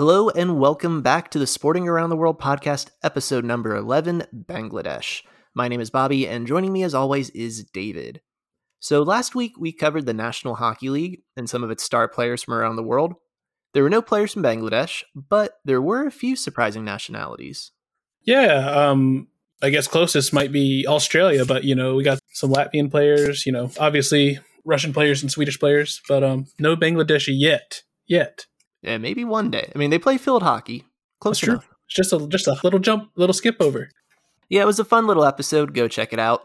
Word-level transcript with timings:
Hello 0.00 0.30
and 0.30 0.58
welcome 0.58 1.02
back 1.02 1.30
to 1.30 1.38
the 1.38 1.46
Sporting 1.46 1.86
Around 1.86 2.08
the 2.08 2.16
World 2.16 2.40
podcast, 2.40 2.88
episode 3.02 3.44
number 3.44 3.76
11 3.76 4.24
Bangladesh. 4.34 5.20
My 5.52 5.68
name 5.68 5.82
is 5.82 5.90
Bobby, 5.90 6.26
and 6.26 6.46
joining 6.46 6.72
me 6.72 6.82
as 6.84 6.94
always 6.94 7.28
is 7.28 7.64
David. 7.64 8.22
So, 8.78 9.02
last 9.02 9.34
week 9.34 9.52
we 9.58 9.72
covered 9.72 10.06
the 10.06 10.14
National 10.14 10.54
Hockey 10.54 10.88
League 10.88 11.20
and 11.36 11.50
some 11.50 11.62
of 11.62 11.70
its 11.70 11.82
star 11.82 12.08
players 12.08 12.42
from 12.42 12.54
around 12.54 12.76
the 12.76 12.82
world. 12.82 13.12
There 13.74 13.82
were 13.82 13.90
no 13.90 14.00
players 14.00 14.32
from 14.32 14.42
Bangladesh, 14.42 15.02
but 15.14 15.58
there 15.66 15.82
were 15.82 16.06
a 16.06 16.10
few 16.10 16.34
surprising 16.34 16.82
nationalities. 16.82 17.70
Yeah, 18.22 18.70
um, 18.70 19.28
I 19.60 19.68
guess 19.68 19.86
closest 19.86 20.32
might 20.32 20.50
be 20.50 20.86
Australia, 20.88 21.44
but 21.44 21.64
you 21.64 21.74
know 21.74 21.94
we 21.96 22.04
got 22.04 22.20
some 22.32 22.50
Latvian 22.50 22.90
players, 22.90 23.44
you 23.44 23.52
know, 23.52 23.70
obviously 23.78 24.38
Russian 24.64 24.94
players 24.94 25.20
and 25.20 25.30
Swedish 25.30 25.60
players, 25.60 26.00
but 26.08 26.24
um, 26.24 26.46
no 26.58 26.74
Bangladeshi 26.74 27.34
yet, 27.38 27.82
yet. 28.06 28.46
Yeah, 28.82 28.98
maybe 28.98 29.24
one 29.24 29.50
day. 29.50 29.70
I 29.74 29.78
mean, 29.78 29.90
they 29.90 29.98
play 29.98 30.18
field 30.18 30.42
hockey. 30.42 30.84
Close 31.20 31.40
That's 31.40 31.60
true. 31.60 31.60
It's 31.86 31.96
just 31.96 32.12
a 32.12 32.26
just 32.28 32.46
a 32.46 32.56
little 32.62 32.78
jump, 32.78 33.10
little 33.16 33.34
skip 33.34 33.56
over. 33.60 33.90
Yeah, 34.48 34.62
it 34.62 34.66
was 34.66 34.78
a 34.78 34.84
fun 34.84 35.06
little 35.06 35.24
episode. 35.24 35.74
Go 35.74 35.88
check 35.88 36.12
it 36.12 36.18
out. 36.18 36.42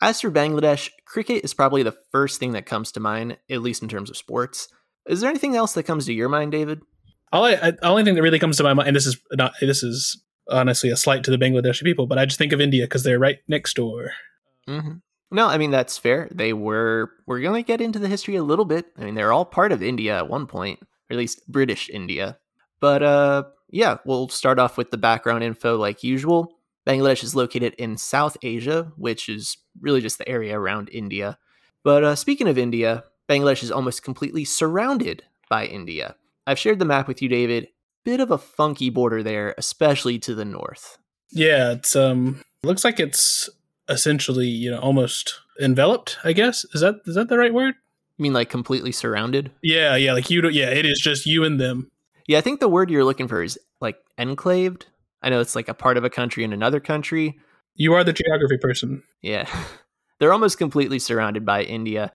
As 0.00 0.20
for 0.20 0.30
Bangladesh, 0.30 0.90
cricket 1.04 1.44
is 1.44 1.54
probably 1.54 1.82
the 1.82 1.96
first 2.12 2.38
thing 2.38 2.52
that 2.52 2.66
comes 2.66 2.92
to 2.92 3.00
mind, 3.00 3.36
at 3.50 3.62
least 3.62 3.82
in 3.82 3.88
terms 3.88 4.10
of 4.10 4.16
sports. 4.16 4.68
Is 5.08 5.20
there 5.20 5.30
anything 5.30 5.56
else 5.56 5.72
that 5.72 5.82
comes 5.84 6.06
to 6.06 6.12
your 6.12 6.28
mind, 6.28 6.52
David? 6.52 6.82
All 7.32 7.44
I, 7.44 7.54
I 7.54 7.72
only 7.82 8.04
thing 8.04 8.14
that 8.14 8.22
really 8.22 8.38
comes 8.38 8.56
to 8.58 8.62
my 8.62 8.74
mind, 8.74 8.88
and 8.88 8.96
this 8.96 9.06
is 9.06 9.18
not 9.32 9.54
this 9.60 9.82
is 9.82 10.22
honestly 10.50 10.90
a 10.90 10.96
slight 10.96 11.24
to 11.24 11.30
the 11.30 11.36
Bangladeshi 11.36 11.82
people, 11.82 12.06
but 12.06 12.18
I 12.18 12.24
just 12.24 12.38
think 12.38 12.52
of 12.52 12.60
India 12.60 12.84
because 12.84 13.02
they're 13.02 13.18
right 13.18 13.38
next 13.48 13.74
door. 13.74 14.12
Mm-hmm. 14.68 14.98
No, 15.30 15.46
I 15.46 15.58
mean 15.58 15.70
that's 15.70 15.98
fair. 15.98 16.28
They 16.32 16.52
were. 16.52 17.10
We're 17.26 17.40
going 17.40 17.62
to 17.62 17.66
get 17.66 17.80
into 17.80 17.98
the 17.98 18.08
history 18.08 18.36
a 18.36 18.42
little 18.42 18.64
bit. 18.64 18.86
I 18.96 19.04
mean, 19.04 19.14
they're 19.14 19.32
all 19.32 19.44
part 19.44 19.72
of 19.72 19.82
India 19.82 20.16
at 20.16 20.28
one 20.28 20.46
point, 20.46 20.80
or 21.08 21.14
at 21.14 21.18
least 21.18 21.46
British 21.50 21.88
India. 21.88 22.38
But 22.80 23.02
uh, 23.02 23.44
yeah, 23.70 23.98
we'll 24.04 24.28
start 24.28 24.58
off 24.58 24.76
with 24.76 24.90
the 24.90 24.98
background 24.98 25.44
info 25.44 25.76
like 25.76 26.02
usual. 26.02 26.54
Bangladesh 26.86 27.22
is 27.22 27.34
located 27.34 27.74
in 27.74 27.98
South 27.98 28.36
Asia, 28.42 28.92
which 28.96 29.28
is 29.28 29.58
really 29.80 30.00
just 30.00 30.18
the 30.18 30.28
area 30.28 30.58
around 30.58 30.88
India. 30.90 31.38
But 31.84 32.04
uh, 32.04 32.16
speaking 32.16 32.48
of 32.48 32.56
India, 32.56 33.04
Bangladesh 33.28 33.62
is 33.62 33.70
almost 33.70 34.02
completely 34.02 34.44
surrounded 34.44 35.22
by 35.50 35.66
India. 35.66 36.16
I've 36.46 36.58
shared 36.58 36.78
the 36.78 36.86
map 36.86 37.06
with 37.06 37.20
you, 37.20 37.28
David. 37.28 37.68
Bit 38.04 38.20
of 38.20 38.30
a 38.30 38.38
funky 38.38 38.88
border 38.88 39.22
there, 39.22 39.54
especially 39.58 40.18
to 40.20 40.34
the 40.34 40.44
north. 40.44 40.96
Yeah, 41.30 41.72
it's 41.72 41.94
um 41.94 42.42
looks 42.62 42.84
like 42.84 42.98
it's 42.98 43.50
essentially 43.88 44.46
you 44.46 44.70
know 44.70 44.78
almost 44.78 45.40
enveloped. 45.60 46.16
I 46.24 46.32
guess 46.32 46.64
is 46.72 46.80
that 46.80 46.96
is 47.06 47.16
that 47.16 47.28
the 47.28 47.38
right 47.38 47.52
word? 47.52 47.74
You 48.18 48.24
mean 48.24 48.32
like 48.32 48.50
completely 48.50 48.92
surrounded? 48.92 49.52
Yeah, 49.62 49.94
yeah, 49.96 50.12
like 50.12 50.28
you. 50.28 50.40
don't- 50.40 50.54
Yeah, 50.54 50.70
it 50.70 50.84
is 50.84 51.00
just 51.00 51.24
you 51.24 51.44
and 51.44 51.58
them. 51.60 51.88
Yeah, 52.26 52.38
I 52.38 52.40
think 52.42 52.60
the 52.60 52.68
word 52.68 52.90
you're 52.90 53.04
looking 53.04 53.28
for 53.28 53.42
is 53.42 53.58
like 53.80 53.96
enclaved. 54.18 54.86
I 55.22 55.30
know 55.30 55.40
it's 55.40 55.56
like 55.56 55.68
a 55.68 55.74
part 55.74 55.96
of 55.96 56.04
a 56.04 56.10
country 56.10 56.44
in 56.44 56.52
another 56.52 56.80
country. 56.80 57.38
You 57.74 57.94
are 57.94 58.04
the 58.04 58.12
geography 58.12 58.58
person. 58.58 59.02
Yeah. 59.22 59.48
They're 60.18 60.32
almost 60.32 60.58
completely 60.58 60.98
surrounded 60.98 61.46
by 61.46 61.62
India. 61.62 62.12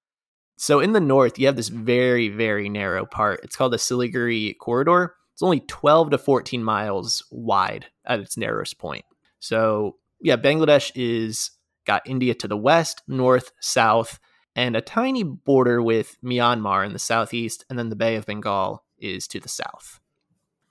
So 0.57 0.81
in 0.81 0.91
the 0.91 0.99
north, 0.99 1.39
you 1.39 1.47
have 1.47 1.55
this 1.55 1.69
very, 1.69 2.27
very 2.27 2.67
narrow 2.69 3.05
part. 3.05 3.39
It's 3.43 3.55
called 3.55 3.71
the 3.73 3.77
Siliguri 3.77 4.57
Corridor. 4.57 5.15
It's 5.33 5.41
only 5.41 5.61
12 5.61 6.11
to 6.11 6.17
14 6.17 6.63
miles 6.63 7.23
wide 7.31 7.87
at 8.05 8.19
its 8.19 8.37
narrowest 8.37 8.77
point. 8.77 9.05
So, 9.39 9.95
yeah, 10.21 10.35
Bangladesh 10.35 10.91
is 10.95 11.51
got 11.87 12.03
India 12.05 12.35
to 12.35 12.47
the 12.47 12.57
west, 12.57 13.01
north, 13.07 13.51
south, 13.61 14.19
and 14.55 14.75
a 14.75 14.81
tiny 14.81 15.23
border 15.23 15.81
with 15.81 16.17
Myanmar 16.23 16.85
in 16.85 16.93
the 16.93 16.99
southeast, 16.99 17.65
and 17.69 17.77
then 17.77 17.89
the 17.89 17.95
Bay 17.95 18.15
of 18.15 18.25
Bengal 18.25 18.83
is 18.99 19.27
to 19.27 19.39
the 19.39 19.49
south. 19.49 19.99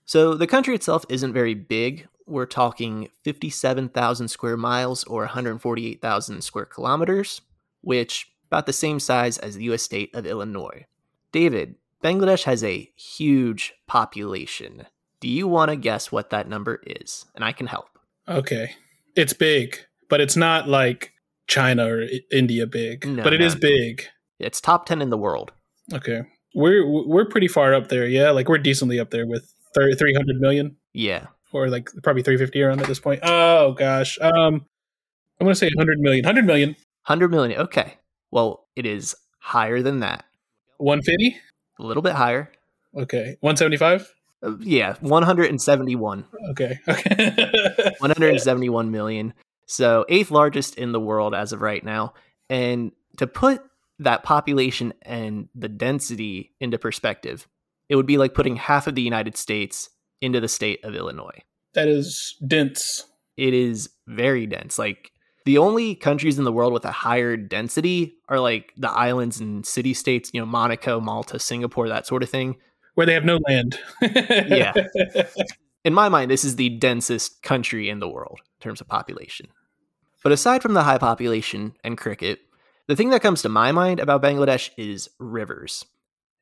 So 0.05 0.35
the 0.35 0.47
country 0.47 0.75
itself 0.75 1.05
isn't 1.09 1.33
very 1.33 1.55
big. 1.55 2.09
We're 2.27 2.47
talking 2.47 3.09
57,000 3.25 4.29
square 4.29 4.57
miles 4.57 5.05
or 5.05 5.23
148,000 5.23 6.43
square 6.43 6.65
kilometers, 6.65 7.41
which 7.81 8.33
about 8.49 8.67
the 8.67 8.73
same 8.73 9.01
size 9.01 9.39
as 9.39 9.57
the 9.57 9.65
US 9.73 9.83
state 9.83 10.15
of 10.15 10.27
Illinois. 10.27 10.87
David, 11.33 11.77
Bangladesh 12.03 12.45
has 12.45 12.63
a 12.63 12.91
huge 12.97 13.75
population. 13.87 14.87
Do 15.21 15.29
you 15.29 15.47
want 15.47 15.71
to 15.71 15.77
guess 15.77 16.13
what 16.13 16.31
that 16.31 16.49
number 16.49 16.81
is? 16.85 17.25
And 17.35 17.45
I 17.45 17.53
can 17.53 17.67
help. 17.67 17.99
Okay, 18.29 18.75
it's 19.17 19.33
big, 19.33 19.79
but 20.09 20.21
it's 20.21 20.37
not 20.37 20.69
like 20.69 21.12
China 21.53 21.87
or 21.87 22.07
India 22.31 22.67
big, 22.67 23.07
No, 23.07 23.23
but 23.23 23.33
it 23.33 23.41
no, 23.41 23.47
is 23.47 23.55
big. 23.55 24.07
It's 24.39 24.61
top 24.61 24.87
10 24.87 25.03
in 25.03 25.11
the 25.11 25.19
world. 25.19 25.53
Okay, 25.93 26.23
we're 26.55 26.87
we're 26.87 27.27
pretty 27.27 27.49
far 27.49 27.75
up 27.75 27.89
there. 27.89 28.07
Yeah, 28.07 28.31
like 28.31 28.49
we're 28.49 28.59
decently 28.59 28.99
up 28.99 29.11
there 29.11 29.27
with 29.27 29.53
thir- 29.75 29.93
300 29.95 30.37
million 30.41 30.77
Yeah. 30.95 31.27
or 31.53 31.69
like 31.69 31.91
probably 32.03 32.23
350 32.23 32.63
around 32.63 32.81
at 32.81 32.87
this 32.87 33.01
point. 33.01 33.21
Oh 33.23 33.73
gosh, 33.73 34.19
um, 34.21 34.65
I'm 35.41 35.47
gonna 35.47 35.55
say 35.55 35.69
100 35.75 35.99
million. 36.01 36.25
100 36.25 36.47
million. 36.47 36.71
100 37.07 37.31
million. 37.31 37.61
Okay. 37.61 37.99
Well, 38.31 38.67
it 38.77 38.87
is 38.87 39.15
higher 39.41 39.83
than 39.83 40.01
that. 40.01 40.25
150. 40.79 41.37
A 41.79 41.83
little 41.83 42.03
bit 42.03 42.15
higher. 42.15 42.51
Okay, 42.97 43.37
175. 43.41 44.13
Uh, 44.43 44.57
yeah, 44.61 44.95
171. 45.01 46.25
Okay, 46.51 46.79
okay. 46.89 47.93
171 47.99 48.91
million. 48.91 49.35
So, 49.73 50.05
eighth 50.11 50.31
largest 50.31 50.75
in 50.77 50.93
the 50.93 51.01
world 51.01 51.35
as 51.35 51.55
of 51.55 51.63
right 51.63 51.83
now. 51.83 52.13
And 52.51 52.93
to 53.17 53.27
put 53.27 53.63
that 54.01 54.23
population 54.23 54.93
and 55.01 55.49
the 55.55 55.71
density 55.71 56.53
into 56.61 56.77
perspective, 56.77 57.49
it 57.89 57.97
would 57.97 58.05
be 58.05 58.19
like 58.19 58.35
putting 58.35 58.57
half 58.57 58.87
of 58.87 58.95
the 58.95 59.01
United 59.03 59.35
States 59.35 59.89
into 60.21 60.41
the 60.41 60.49
state 60.49 60.85
of 60.85 60.95
Illinois. 60.95 61.43
that 61.73 61.89
is 61.89 62.37
dense. 62.47 63.07
It 63.39 63.55
is 63.55 63.89
very 64.07 64.47
dense. 64.47 64.79
Like, 64.79 65.11
the 65.47 65.57
only 65.57 65.95
countries 65.95 66.39
in 66.39 66.45
the 66.45 66.53
world 66.53 66.75
with 66.75 66.85
a 66.85 66.93
higher 66.93 67.39
density 67.39 68.19
are 68.29 68.39
like 68.39 68.75
the 68.77 68.91
islands 68.91 69.41
and 69.41 69.65
city 69.65 69.95
states, 69.95 70.31
you 70.35 70.41
know, 70.41 70.47
Monaco, 70.47 71.01
Malta, 71.01 71.39
Singapore, 71.39 71.89
that 71.89 72.07
sort 72.07 72.23
of 72.23 72.29
thing. 72.29 72.57
Where 72.95 73.07
they 73.07 73.15
have 73.15 73.25
no 73.25 73.41
land. 73.49 73.79
Yeah. 74.03 74.75
in 75.85 75.95
my 75.95 76.11
mind, 76.11 76.31
this 76.31 76.45
is 76.45 76.57
the 76.57 76.69
densest 76.69 77.43
country 77.43 77.89
in 77.89 78.01
the 78.01 78.09
world 78.09 78.41
in 78.43 78.63
terms 78.63 78.83
of 78.83 78.87
population. 78.87 79.49
But 80.23 80.33
aside 80.33 80.63
from 80.63 80.75
the 80.75 80.85
high 80.85 80.99
population 80.99 81.75
and 81.83 81.99
cricket, 81.99 82.41
the 82.87 82.97
thing 82.97 83.11
that 83.11 83.23
comes 83.23 83.43
to 83.43 83.49
my 83.49 83.73
mind 83.73 84.01
about 84.01 84.23
Bangladesh 84.23 84.71
is 84.77 85.09
rivers. 85.19 85.85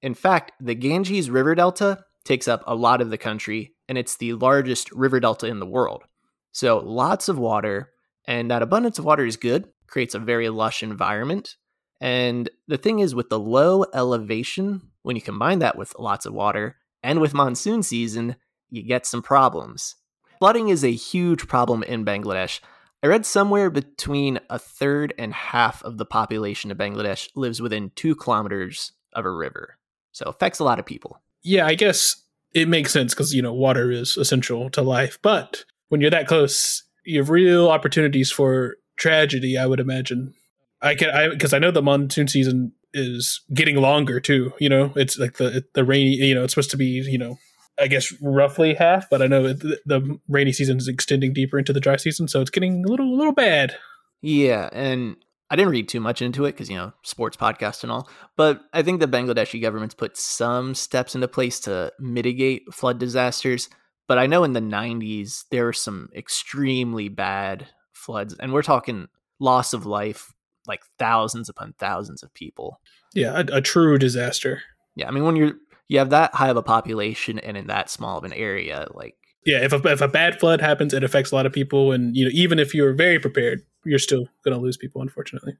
In 0.03 0.15
fact, 0.15 0.53
the 0.61 0.75
Ganges 0.75 1.31
River 1.31 1.55
Delta 1.55 2.05
takes 2.25 2.49
up 2.49 2.63
a 2.67 2.75
lot 2.75 3.01
of 3.01 3.11
the 3.11 3.19
country, 3.19 3.75
and 3.89 3.99
it's 3.99 4.17
the 4.17 4.35
largest 4.35 4.91
river 4.93 5.21
delta 5.21 5.47
in 5.47 5.61
the 5.61 5.67
world. 5.67 6.05
So, 6.53 6.79
lots 6.79 7.29
of 7.29 7.39
water, 7.39 7.91
and 8.27 8.51
that 8.51 8.63
abundance 8.63 8.99
of 8.99 9.05
water 9.05 9.25
is 9.25 9.37
good, 9.37 9.69
creates 9.87 10.15
a 10.15 10.19
very 10.19 10.49
lush 10.49 10.83
environment. 10.83 11.57
And 12.01 12.49
the 12.67 12.79
thing 12.79 13.01
is, 13.01 13.15
with 13.15 13.29
the 13.29 13.39
low 13.39 13.85
elevation, 13.95 14.91
when 15.03 15.17
you 15.17 15.23
combine 15.23 15.59
that 15.61 15.77
with 15.77 15.99
lots 15.99 16.27
of 16.27 16.33
water 16.33 16.77
and 17.03 17.21
with 17.21 17.35
monsoon 17.35 17.83
season, 17.83 18.37
you 18.71 18.83
get 18.83 19.07
some 19.07 19.23
problems. 19.23 19.97
Flooding 20.39 20.69
is 20.69 20.85
a 20.85 20.93
huge 20.93 21.49
problem 21.49 21.83
in 21.83 22.05
Bangladesh. 22.05 22.61
I 23.03 23.07
read 23.07 23.25
somewhere 23.25 23.71
between 23.71 24.41
a 24.51 24.59
third 24.59 25.15
and 25.17 25.33
half 25.33 25.83
of 25.85 25.97
the 25.97 26.05
population 26.05 26.71
of 26.71 26.77
Bangladesh 26.77 27.29
lives 27.35 27.61
within 27.61 27.93
two 27.97 28.15
kilometers 28.15 28.93
of 29.15 29.25
a 29.25 29.31
river. 29.31 29.79
So 30.13 30.27
affects 30.27 30.59
a 30.59 30.65
lot 30.65 30.79
of 30.79 30.87
people. 30.87 31.19
yeah, 31.43 31.67
I 31.67 31.75
guess 31.75 32.17
it 32.53 32.69
makes 32.69 32.93
sense 32.93 33.15
because 33.15 33.33
you 33.33 33.43
know 33.43 33.55
water 33.55 33.91
is 33.91 34.17
essential 34.17 34.69
to 34.71 34.83
life. 34.83 35.19
But 35.23 35.65
when 35.89 36.01
you're 36.01 36.11
that 36.11 36.27
close, 36.27 36.83
you 37.05 37.21
have 37.21 37.31
real 37.31 37.71
opportunities 37.71 38.31
for 38.31 38.77
tragedy. 38.97 39.57
I 39.57 39.67
would 39.67 39.81
imagine. 39.81 40.35
I 40.83 40.95
can, 40.95 41.11
I 41.11 41.29
because 41.29 41.53
I 41.55 41.59
know 41.59 41.71
the 41.71 41.83
monsoon 41.83 42.29
season 42.29 42.73
is 42.93 43.41
getting 43.55 43.77
longer 43.77 44.21
too. 44.21 44.53
You 44.59 44.69
know, 44.69 44.93
it's 44.97 45.19
like 45.19 45.35
the 45.39 45.65
the 45.75 45.85
rainy. 45.85 46.17
You 46.17 46.35
know, 46.35 46.45
it's 46.45 46.53
supposed 46.53 46.73
to 46.73 46.77
be 46.77 46.87
you 46.87 47.19
know. 47.19 47.39
I 47.81 47.87
guess 47.87 48.13
roughly 48.21 48.75
half, 48.75 49.09
but 49.09 49.23
I 49.23 49.27
know 49.27 49.53
the, 49.53 49.81
the 49.87 50.19
rainy 50.29 50.53
season 50.53 50.77
is 50.77 50.89
extending 50.89 51.33
deeper 51.33 51.59
into 51.59 51.73
the 51.73 51.81
dry 51.81 51.97
season, 51.97 52.29
so 52.29 52.41
it's 52.41 52.51
getting 52.51 52.85
a 52.85 52.89
little, 52.89 53.07
a 53.07 53.17
little 53.17 53.33
bad. 53.33 53.77
Yeah, 54.21 54.69
and 54.73 55.17
I 55.51 55.57
didn't 55.57 55.73
read 55.73 55.89
too 55.89 56.01
much 56.01 56.23
into 56.23 56.45
it 56.45 56.53
because, 56.53 56.69
you 56.69 56.77
know, 56.77 56.93
sports 57.03 57.37
podcast 57.37 57.83
and 57.83 57.91
all, 57.91 58.09
but 58.37 58.61
I 58.73 58.83
think 58.83 59.01
the 59.01 59.09
Bangladeshi 59.09 59.61
government's 59.61 59.95
put 59.95 60.17
some 60.17 60.75
steps 60.75 61.15
into 61.15 61.29
place 61.29 61.59
to 61.61 61.93
mitigate 61.99 62.73
flood 62.73 62.99
disasters. 62.99 63.69
But 64.07 64.19
I 64.19 64.27
know 64.27 64.43
in 64.43 64.55
the 64.55 64.61
90s, 64.61 65.45
there 65.51 65.65
were 65.65 65.73
some 65.73 66.09
extremely 66.15 67.09
bad 67.09 67.69
floods, 67.93 68.35
and 68.35 68.53
we're 68.53 68.63
talking 68.63 69.09
loss 69.39 69.73
of 69.73 69.87
life, 69.87 70.35
like 70.67 70.83
thousands 70.99 71.49
upon 71.49 71.75
thousands 71.79 72.23
of 72.23 72.35
people. 72.35 72.81
Yeah, 73.15 73.39
a, 73.39 73.57
a 73.57 73.61
true 73.61 73.99
disaster. 73.99 74.63
Yeah, 74.97 75.09
I 75.09 75.13
mean, 75.13 75.25
when 75.25 75.37
you're 75.37 75.55
you 75.91 75.99
have 75.99 76.11
that 76.11 76.33
high 76.37 76.49
of 76.49 76.57
a 76.57 76.63
population 76.63 77.41
and 77.41 77.57
in 77.57 77.67
that 77.67 77.91
small 77.91 78.17
of 78.17 78.23
an 78.23 78.33
area, 78.33 78.87
like 78.95 79.17
Yeah, 79.45 79.59
if 79.59 79.73
a, 79.73 79.89
if 79.89 80.01
a 80.01 80.07
bad 80.07 80.39
flood 80.39 80.61
happens, 80.61 80.95
it 80.95 81.03
affects 81.03 81.33
a 81.33 81.35
lot 81.35 81.47
of 81.47 81.53
people, 81.53 81.91
and 81.91 82.17
you 82.17 82.25
know 82.25 82.31
even 82.33 82.61
if 82.61 82.73
you're 82.75 82.95
very 82.95 83.19
prepared, 83.19 83.63
you're 83.85 83.99
still 83.99 84.27
going 84.45 84.57
to 84.57 84.63
lose 84.63 84.77
people, 84.77 85.03
unfortunately. 85.03 85.55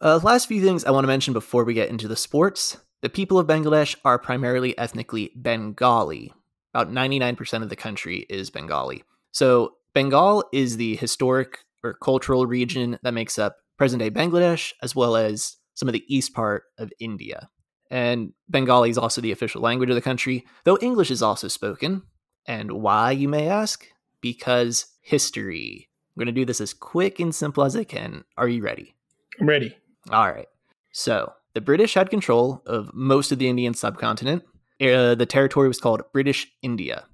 Uh, 0.00 0.20
last 0.22 0.46
few 0.46 0.62
things 0.62 0.84
I 0.84 0.92
want 0.92 1.02
to 1.04 1.08
mention 1.08 1.34
before 1.34 1.64
we 1.64 1.74
get 1.74 1.88
into 1.88 2.06
the 2.06 2.16
sports. 2.16 2.76
The 3.02 3.08
people 3.08 3.38
of 3.38 3.46
Bangladesh 3.46 3.96
are 4.04 4.18
primarily 4.18 4.78
ethnically 4.78 5.32
Bengali. 5.34 6.32
about 6.72 6.90
99% 6.90 7.62
of 7.62 7.68
the 7.68 7.76
country 7.76 8.26
is 8.30 8.50
Bengali. 8.50 9.02
So 9.32 9.74
Bengal 9.92 10.44
is 10.52 10.76
the 10.76 10.96
historic 10.96 11.58
or 11.82 11.94
cultural 11.94 12.46
region 12.46 12.98
that 13.02 13.14
makes 13.14 13.38
up 13.38 13.56
present 13.76 14.00
day 14.00 14.10
Bangladesh, 14.10 14.72
as 14.82 14.94
well 14.94 15.16
as 15.16 15.56
some 15.74 15.88
of 15.88 15.92
the 15.92 16.04
east 16.08 16.32
part 16.32 16.64
of 16.78 16.92
India. 17.00 17.48
And 17.94 18.32
Bengali 18.48 18.90
is 18.90 18.98
also 18.98 19.20
the 19.20 19.30
official 19.30 19.62
language 19.62 19.88
of 19.88 19.94
the 19.94 20.02
country, 20.02 20.44
though 20.64 20.76
English 20.82 21.12
is 21.12 21.22
also 21.22 21.46
spoken. 21.46 22.02
And 22.44 22.72
why, 22.72 23.12
you 23.12 23.28
may 23.28 23.48
ask? 23.48 23.86
Because 24.20 24.86
history. 25.00 25.88
I'm 26.08 26.20
going 26.20 26.26
to 26.26 26.32
do 26.32 26.44
this 26.44 26.60
as 26.60 26.74
quick 26.74 27.20
and 27.20 27.32
simple 27.32 27.62
as 27.62 27.76
I 27.76 27.84
can. 27.84 28.24
Are 28.36 28.48
you 28.48 28.64
ready? 28.64 28.96
I'm 29.40 29.48
ready. 29.48 29.78
All 30.10 30.28
right. 30.28 30.48
So, 30.90 31.34
the 31.52 31.60
British 31.60 31.94
had 31.94 32.10
control 32.10 32.64
of 32.66 32.92
most 32.92 33.30
of 33.30 33.38
the 33.38 33.48
Indian 33.48 33.74
subcontinent. 33.74 34.42
Uh, 34.80 35.14
the 35.14 35.24
territory 35.24 35.68
was 35.68 35.78
called 35.78 36.02
British 36.12 36.48
India. 36.62 37.04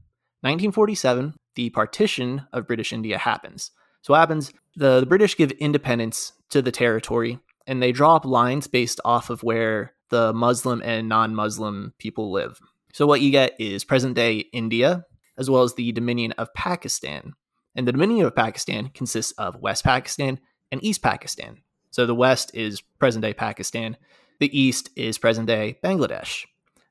1947, 0.40 1.34
the 1.56 1.68
partition 1.68 2.46
of 2.54 2.66
British 2.66 2.90
India 2.90 3.18
happens. 3.18 3.70
So, 4.00 4.14
what 4.14 4.20
happens? 4.20 4.50
The, 4.76 5.00
the 5.00 5.06
British 5.06 5.36
give 5.36 5.50
independence 5.50 6.32
to 6.48 6.62
the 6.62 6.72
territory, 6.72 7.38
and 7.66 7.82
they 7.82 7.92
draw 7.92 8.16
up 8.16 8.24
lines 8.24 8.66
based 8.66 8.98
off 9.04 9.28
of 9.28 9.42
where 9.42 9.92
the 10.10 10.32
Muslim 10.32 10.82
and 10.84 11.08
non 11.08 11.34
Muslim 11.34 11.94
people 11.98 12.30
live. 12.30 12.60
So, 12.92 13.06
what 13.06 13.20
you 13.20 13.30
get 13.30 13.54
is 13.58 13.84
present 13.84 14.14
day 14.14 14.44
India, 14.52 15.06
as 15.38 15.48
well 15.48 15.62
as 15.62 15.74
the 15.74 15.92
Dominion 15.92 16.32
of 16.32 16.52
Pakistan. 16.54 17.34
And 17.74 17.86
the 17.86 17.92
Dominion 17.92 18.26
of 18.26 18.34
Pakistan 18.34 18.88
consists 18.88 19.32
of 19.32 19.60
West 19.60 19.84
Pakistan 19.84 20.40
and 20.72 20.82
East 20.84 21.02
Pakistan. 21.02 21.58
So, 21.90 22.06
the 22.06 22.14
West 22.14 22.50
is 22.54 22.80
present 22.80 23.22
day 23.22 23.32
Pakistan, 23.32 23.96
the 24.38 24.58
East 24.58 24.90
is 24.96 25.18
present 25.18 25.46
day 25.46 25.78
Bangladesh. 25.82 26.46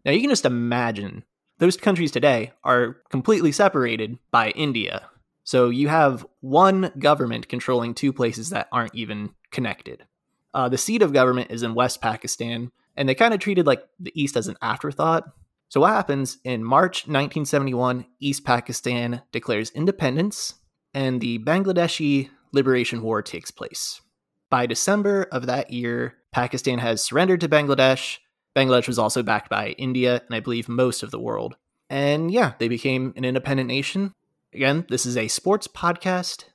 Now, 0.06 0.12
you 0.12 0.22
can 0.22 0.30
just 0.30 0.46
imagine 0.46 1.24
those 1.58 1.76
countries 1.76 2.12
today 2.12 2.54
are 2.64 2.98
completely 3.10 3.52
separated 3.52 4.18
by 4.32 4.52
India. 4.52 5.10
So, 5.44 5.70
you 5.70 5.90
have 5.90 6.26
one 6.40 6.92
government 6.98 7.50
controlling 7.50 7.94
two 7.94 8.14
places 8.14 8.52
that 8.52 8.70
aren't 8.72 8.96
even 8.96 9.32
connected. 9.52 10.06
Uh, 10.54 10.70
the 10.70 10.78
seat 10.78 11.02
of 11.02 11.14
government 11.14 11.52
is 11.52 11.64
in 11.64 11.76
West 11.76 12.02
Pakistan, 12.02 12.72
and 13.00 13.08
they 13.08 13.16
kind 13.16 13.34
of 13.34 13.40
treated 13.40 13.66
like 13.66 13.82
the 13.98 14.12
East 14.14 14.36
as 14.36 14.50
an 14.50 14.58
afterthought. 14.62 15.24
So 15.70 15.80
what 15.80 15.92
happens 15.92 16.38
in 16.44 16.66
March 16.66 17.08
1971, 17.08 18.06
East 18.20 18.44
Pakistan 18.44 19.22
declares 19.32 19.72
independence 19.72 20.56
and 20.94 21.22
the 21.22 21.40
Bangladeshi 21.40 22.30
Liberation 22.52 23.02
War 23.02 23.22
takes 23.22 23.52
place. 23.52 24.02
By 24.50 24.66
December 24.66 25.28
of 25.32 25.46
that 25.46 25.72
year, 25.72 26.16
Pakistan 26.34 26.80
has 26.80 27.02
surrendered 27.02 27.40
to 27.42 27.48
Bangladesh. 27.48 28.18
Bangladesh 28.56 28.88
was 28.88 29.00
also 29.00 29.24
backed 29.24 29.50
by 29.50 29.70
India 29.78 30.22
and 30.26 30.36
I 30.36 30.42
believe 30.42 30.68
most 30.68 31.02
of 31.02 31.12
the 31.12 31.20
world. 31.20 31.56
And 31.90 32.30
yeah, 32.30 32.54
they 32.60 32.68
became 32.68 33.14
an 33.16 33.24
independent 33.24 33.68
nation. 33.68 34.12
Again, 34.54 34.86
this 34.90 35.06
is 35.06 35.16
a 35.16 35.30
sports 35.30 35.68
podcast. 35.68 36.46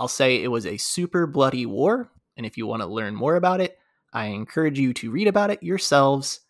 I'll 0.00 0.08
say 0.08 0.42
it 0.42 0.48
was 0.48 0.66
a 0.66 0.78
super 0.78 1.28
bloody 1.28 1.64
war. 1.64 2.10
And 2.36 2.44
if 2.44 2.56
you 2.56 2.66
want 2.66 2.82
to 2.82 2.88
learn 2.88 3.14
more 3.14 3.36
about 3.36 3.60
it, 3.60 3.78
I 4.12 4.26
encourage 4.26 4.78
you 4.78 4.92
to 4.94 5.10
read 5.10 5.28
about 5.28 5.50
it 5.50 5.62
yourselves. 5.62 6.40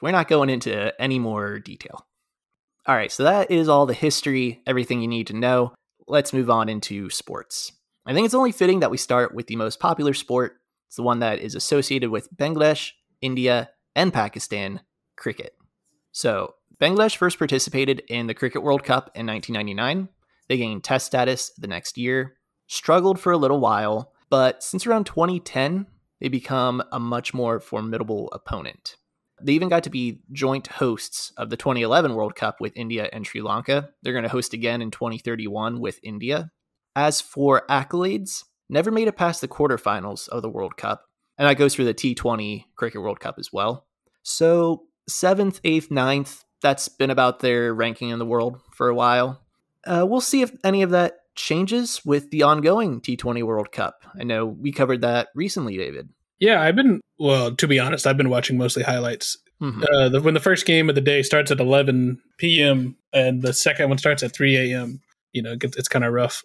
We're 0.00 0.10
not 0.10 0.28
going 0.28 0.50
into 0.50 0.98
any 1.00 1.18
more 1.18 1.58
detail. 1.58 2.06
All 2.86 2.94
right, 2.94 3.12
so 3.12 3.24
that 3.24 3.50
is 3.50 3.68
all 3.68 3.86
the 3.86 3.94
history, 3.94 4.62
everything 4.66 5.02
you 5.02 5.08
need 5.08 5.26
to 5.26 5.36
know. 5.36 5.74
Let's 6.08 6.32
move 6.32 6.50
on 6.50 6.68
into 6.68 7.10
sports. 7.10 7.72
I 8.06 8.14
think 8.14 8.24
it's 8.24 8.34
only 8.34 8.52
fitting 8.52 8.80
that 8.80 8.90
we 8.90 8.96
start 8.96 9.34
with 9.34 9.46
the 9.46 9.56
most 9.56 9.78
popular 9.78 10.14
sport. 10.14 10.56
It's 10.88 10.96
the 10.96 11.02
one 11.02 11.20
that 11.20 11.38
is 11.38 11.54
associated 11.54 12.10
with 12.10 12.34
Bangladesh, 12.34 12.92
India, 13.20 13.70
and 13.94 14.12
Pakistan 14.12 14.80
cricket. 15.16 15.54
So, 16.12 16.54
Bangladesh 16.80 17.16
first 17.16 17.38
participated 17.38 18.02
in 18.08 18.26
the 18.26 18.34
Cricket 18.34 18.62
World 18.62 18.82
Cup 18.82 19.10
in 19.14 19.26
1999. 19.26 20.08
They 20.48 20.56
gained 20.56 20.82
test 20.82 21.06
status 21.06 21.52
the 21.58 21.68
next 21.68 21.98
year, 21.98 22.38
struggled 22.66 23.20
for 23.20 23.32
a 23.32 23.36
little 23.36 23.60
while, 23.60 24.12
but 24.30 24.62
since 24.62 24.86
around 24.86 25.04
2010, 25.04 25.86
they 26.20 26.28
become 26.28 26.82
a 26.92 27.00
much 27.00 27.32
more 27.34 27.60
formidable 27.60 28.28
opponent. 28.32 28.96
They 29.42 29.52
even 29.54 29.68
got 29.68 29.84
to 29.84 29.90
be 29.90 30.20
joint 30.32 30.66
hosts 30.66 31.32
of 31.36 31.48
the 31.48 31.56
2011 31.56 32.14
World 32.14 32.34
Cup 32.34 32.60
with 32.60 32.76
India 32.76 33.08
and 33.12 33.26
Sri 33.26 33.40
Lanka. 33.40 33.90
They're 34.02 34.12
going 34.12 34.24
to 34.24 34.28
host 34.28 34.52
again 34.52 34.82
in 34.82 34.90
2031 34.90 35.80
with 35.80 35.98
India. 36.02 36.50
As 36.94 37.20
for 37.20 37.64
accolades, 37.70 38.44
never 38.68 38.90
made 38.90 39.08
it 39.08 39.16
past 39.16 39.40
the 39.40 39.48
quarterfinals 39.48 40.28
of 40.28 40.42
the 40.42 40.50
World 40.50 40.76
Cup, 40.76 41.06
and 41.38 41.48
that 41.48 41.56
goes 41.56 41.74
for 41.74 41.84
the 41.84 41.94
T20 41.94 42.66
Cricket 42.76 43.00
World 43.00 43.20
Cup 43.20 43.36
as 43.38 43.52
well. 43.52 43.86
So, 44.22 44.84
seventh, 45.08 45.60
eighth, 45.64 45.90
ninth, 45.90 46.44
that's 46.60 46.88
been 46.88 47.10
about 47.10 47.40
their 47.40 47.72
ranking 47.72 48.10
in 48.10 48.18
the 48.18 48.26
world 48.26 48.60
for 48.72 48.88
a 48.88 48.94
while. 48.94 49.40
Uh, 49.86 50.04
we'll 50.06 50.20
see 50.20 50.42
if 50.42 50.52
any 50.62 50.82
of 50.82 50.90
that 50.90 51.19
changes 51.40 52.00
with 52.04 52.30
the 52.30 52.42
ongoing 52.42 53.00
T20 53.00 53.42
World 53.42 53.72
Cup. 53.72 54.04
I 54.18 54.24
know 54.24 54.46
we 54.46 54.72
covered 54.72 55.00
that 55.02 55.28
recently, 55.34 55.76
David. 55.76 56.08
Yeah, 56.38 56.62
I've 56.62 56.76
been, 56.76 57.00
well, 57.18 57.54
to 57.54 57.68
be 57.68 57.78
honest, 57.78 58.06
I've 58.06 58.16
been 58.16 58.30
watching 58.30 58.56
mostly 58.56 58.82
highlights. 58.82 59.36
Mm-hmm. 59.60 59.82
Uh, 59.82 60.08
the, 60.08 60.20
when 60.22 60.34
the 60.34 60.40
first 60.40 60.64
game 60.64 60.88
of 60.88 60.94
the 60.94 61.00
day 61.02 61.22
starts 61.22 61.50
at 61.50 61.60
11 61.60 62.18
p.m. 62.38 62.96
and 63.12 63.42
the 63.42 63.52
second 63.52 63.88
one 63.90 63.98
starts 63.98 64.22
at 64.22 64.34
3 64.34 64.72
a.m., 64.72 65.00
you 65.32 65.42
know, 65.42 65.56
it's, 65.60 65.76
it's 65.76 65.88
kind 65.88 66.04
of 66.04 66.12
rough. 66.12 66.42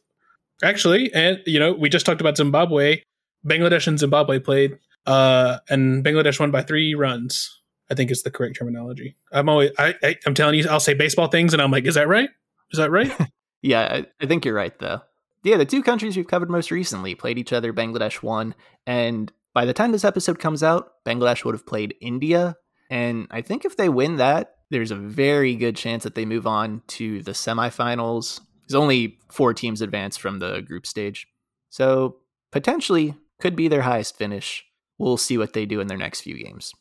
Actually, 0.63 1.13
and, 1.13 1.39
you 1.45 1.59
know, 1.59 1.73
we 1.73 1.89
just 1.89 2.05
talked 2.05 2.21
about 2.21 2.37
Zimbabwe. 2.37 3.01
Bangladesh 3.45 3.87
and 3.87 3.99
Zimbabwe 3.99 4.39
played, 4.39 4.77
uh, 5.05 5.59
and 5.69 6.03
Bangladesh 6.03 6.39
won 6.39 6.51
by 6.51 6.63
three 6.63 6.95
runs. 6.95 7.61
I 7.89 7.93
think 7.93 8.09
is 8.09 8.23
the 8.23 8.31
correct 8.31 8.57
terminology. 8.57 9.15
I'm 9.31 9.47
always, 9.47 9.69
I, 9.77 9.93
I, 10.01 10.15
I'm 10.25 10.33
telling 10.33 10.55
you, 10.55 10.67
I'll 10.67 10.79
say 10.79 10.95
baseball 10.95 11.27
things, 11.27 11.53
and 11.53 11.61
I'm 11.61 11.69
like, 11.69 11.85
is 11.85 11.95
that 11.95 12.07
right? 12.07 12.29
Is 12.71 12.79
that 12.79 12.89
right? 12.89 13.11
Yeah, 13.65 13.81
I, 13.81 14.05
I 14.21 14.27
think 14.27 14.45
you're 14.45 14.53
right, 14.53 14.77
though. 14.77 15.01
Yeah, 15.43 15.57
the 15.57 15.65
two 15.65 15.81
countries 15.81 16.15
we've 16.15 16.27
covered 16.27 16.51
most 16.51 16.69
recently 16.69 17.15
played 17.15 17.39
each 17.39 17.51
other. 17.51 17.73
Bangladesh 17.73 18.21
won, 18.21 18.53
and 18.85 19.31
by 19.55 19.65
the 19.65 19.73
time 19.73 19.91
this 19.91 20.05
episode 20.05 20.37
comes 20.37 20.61
out, 20.61 21.03
Bangladesh 21.03 21.43
would 21.43 21.55
have 21.55 21.65
played 21.65 21.95
India. 21.99 22.57
And 22.91 23.27
I 23.31 23.41
think 23.41 23.65
if 23.65 23.75
they 23.75 23.89
win 23.89 24.17
that, 24.17 24.57
there's 24.69 24.91
a 24.91 24.95
very 24.95 25.55
good 25.55 25.75
chance 25.75 26.03
that 26.03 26.13
they 26.13 26.25
move 26.25 26.45
on 26.45 26.83
to 26.89 27.23
the 27.23 27.31
semifinals. 27.31 28.39
There's 28.67 28.79
only 28.79 29.17
four 29.31 29.53
teams 29.55 29.81
advanced 29.81 30.21
from 30.21 30.37
the 30.37 30.61
group 30.61 30.85
stage. 30.85 31.27
So 31.71 32.17
potentially 32.51 33.15
could 33.39 33.55
be 33.55 33.67
their 33.67 33.81
highest 33.81 34.15
finish. 34.15 34.63
We'll 34.99 35.17
see 35.17 35.39
what 35.39 35.53
they 35.53 35.65
do 35.65 35.79
in 35.79 35.87
their 35.87 35.97
next 35.97 36.21
few 36.21 36.37
games. 36.37 36.71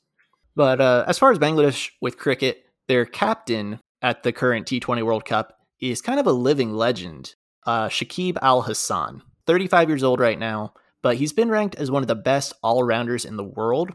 But 0.55 0.83
uh, 0.83 1.05
as 1.07 1.19
far 1.19 1.33
as 1.33 1.39
Bangladesh 1.39 1.91
with 2.03 2.19
cricket, 2.19 2.65
their 2.89 3.07
captain 3.07 3.81
at 4.03 4.23
the 4.23 4.33
current 4.33 4.67
T20 4.67 5.03
World 5.03 5.25
Cup 5.25 5.64
is 5.91 6.01
kind 6.01 6.21
of 6.21 6.27
a 6.27 6.33
living 6.33 6.73
legend. 6.73 7.35
Uh, 7.67 7.89
Shakib 7.89 8.37
Al 8.43 8.63
Hasan, 8.63 9.23
35 9.47 9.89
years 9.89 10.03
old 10.03 10.21
right 10.21 10.39
now, 10.39 10.75
but 11.03 11.17
he's 11.17 11.33
been 11.33 11.51
ranked 11.51 11.75
as 11.77 11.91
one 11.91 12.03
of 12.03 12.09
the 12.09 12.15
best 12.15 12.53
all 12.63 12.83
rounders 12.83 13.25
in 13.25 13.37
the 13.37 13.45
world. 13.45 13.91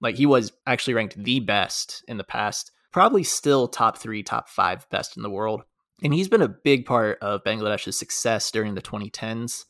Like 0.00 0.16
he 0.16 0.26
was 0.26 0.52
actually 0.66 0.94
ranked 0.94 1.22
the 1.22 1.40
best 1.40 2.04
in 2.08 2.16
the 2.16 2.24
past, 2.24 2.72
probably 2.92 3.22
still 3.22 3.68
top 3.68 3.98
three, 3.98 4.22
top 4.22 4.48
five 4.48 4.88
best 4.90 5.16
in 5.16 5.22
the 5.22 5.30
world. 5.30 5.62
And 6.02 6.12
he's 6.12 6.28
been 6.28 6.42
a 6.42 6.48
big 6.48 6.84
part 6.84 7.18
of 7.20 7.44
Bangladesh's 7.44 7.96
success 7.96 8.50
during 8.50 8.74
the 8.74 8.82
2010s. 8.82 9.64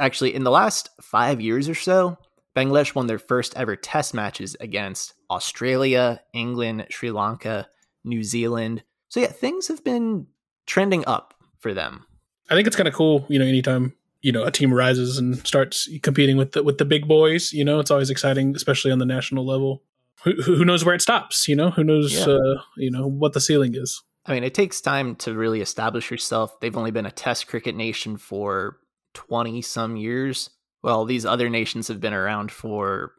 Actually, 0.00 0.34
in 0.34 0.44
the 0.44 0.50
last 0.50 0.88
five 1.00 1.40
years 1.40 1.68
or 1.68 1.74
so, 1.74 2.16
Bangladesh 2.56 2.94
won 2.94 3.06
their 3.06 3.18
first 3.18 3.56
ever 3.56 3.76
test 3.76 4.14
matches 4.14 4.56
against 4.60 5.14
Australia, 5.30 6.20
England, 6.32 6.86
Sri 6.90 7.10
Lanka, 7.10 7.68
New 8.04 8.22
Zealand. 8.22 8.82
So, 9.08 9.20
yeah, 9.20 9.26
things 9.26 9.68
have 9.68 9.84
been 9.84 10.26
trending 10.66 11.04
up 11.06 11.34
for 11.58 11.74
them. 11.74 12.04
I 12.50 12.54
think 12.54 12.66
it's 12.66 12.76
kind 12.76 12.88
of 12.88 12.94
cool, 12.94 13.24
you 13.28 13.38
know, 13.38 13.44
anytime 13.44 13.94
you 14.24 14.32
know 14.32 14.44
a 14.44 14.50
team 14.50 14.72
rises 14.72 15.18
and 15.18 15.36
starts 15.46 15.88
competing 16.02 16.36
with 16.36 16.52
the 16.52 16.62
with 16.62 16.78
the 16.78 16.84
big 16.84 17.06
boys. 17.06 17.52
You 17.52 17.64
know, 17.64 17.78
it's 17.78 17.90
always 17.90 18.10
exciting, 18.10 18.56
especially 18.56 18.90
on 18.90 18.98
the 18.98 19.06
national 19.06 19.46
level. 19.46 19.82
Who, 20.24 20.32
who 20.42 20.64
knows 20.64 20.84
where 20.84 20.94
it 20.94 21.02
stops? 21.02 21.46
You 21.46 21.54
know, 21.54 21.70
who 21.70 21.84
knows? 21.84 22.12
Yeah. 22.12 22.34
Uh, 22.34 22.62
you 22.76 22.90
know 22.90 23.06
what 23.06 23.34
the 23.34 23.40
ceiling 23.40 23.74
is. 23.74 24.02
I 24.26 24.32
mean, 24.32 24.42
it 24.42 24.54
takes 24.54 24.80
time 24.80 25.16
to 25.16 25.34
really 25.34 25.60
establish 25.60 26.10
yourself. 26.10 26.58
They've 26.60 26.76
only 26.76 26.90
been 26.90 27.04
a 27.04 27.10
Test 27.10 27.46
cricket 27.46 27.76
nation 27.76 28.16
for 28.16 28.78
twenty 29.12 29.60
some 29.60 29.96
years. 29.96 30.50
Well, 30.82 31.04
these 31.04 31.26
other 31.26 31.50
nations 31.50 31.88
have 31.88 32.00
been 32.00 32.14
around 32.14 32.50
for 32.50 33.12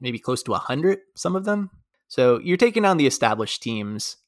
maybe 0.00 0.18
close 0.18 0.42
to 0.44 0.54
hundred. 0.54 1.00
Some 1.16 1.34
of 1.34 1.44
them. 1.44 1.70
So 2.08 2.38
you're 2.40 2.58
taking 2.58 2.84
on 2.84 2.98
the 2.98 3.06
established 3.06 3.62
teams. 3.62 4.18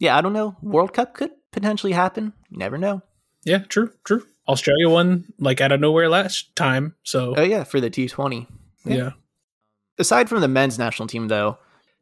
Yeah, 0.00 0.16
I 0.16 0.20
don't 0.20 0.32
know. 0.32 0.56
World 0.62 0.92
Cup 0.92 1.14
could 1.14 1.30
potentially 1.52 1.92
happen. 1.92 2.32
You 2.50 2.58
never 2.58 2.78
know. 2.78 3.02
Yeah, 3.44 3.58
true, 3.58 3.92
true. 4.04 4.26
Australia 4.48 4.88
won 4.88 5.32
like 5.38 5.60
out 5.60 5.72
of 5.72 5.80
nowhere 5.80 6.08
last 6.08 6.54
time. 6.56 6.94
So 7.02 7.34
Oh 7.36 7.42
yeah, 7.42 7.64
for 7.64 7.80
the 7.80 7.90
T20. 7.90 8.46
Yeah. 8.84 8.96
yeah. 8.96 9.10
Aside 9.98 10.28
from 10.28 10.40
the 10.40 10.48
men's 10.48 10.78
national 10.78 11.08
team 11.08 11.28
though, 11.28 11.58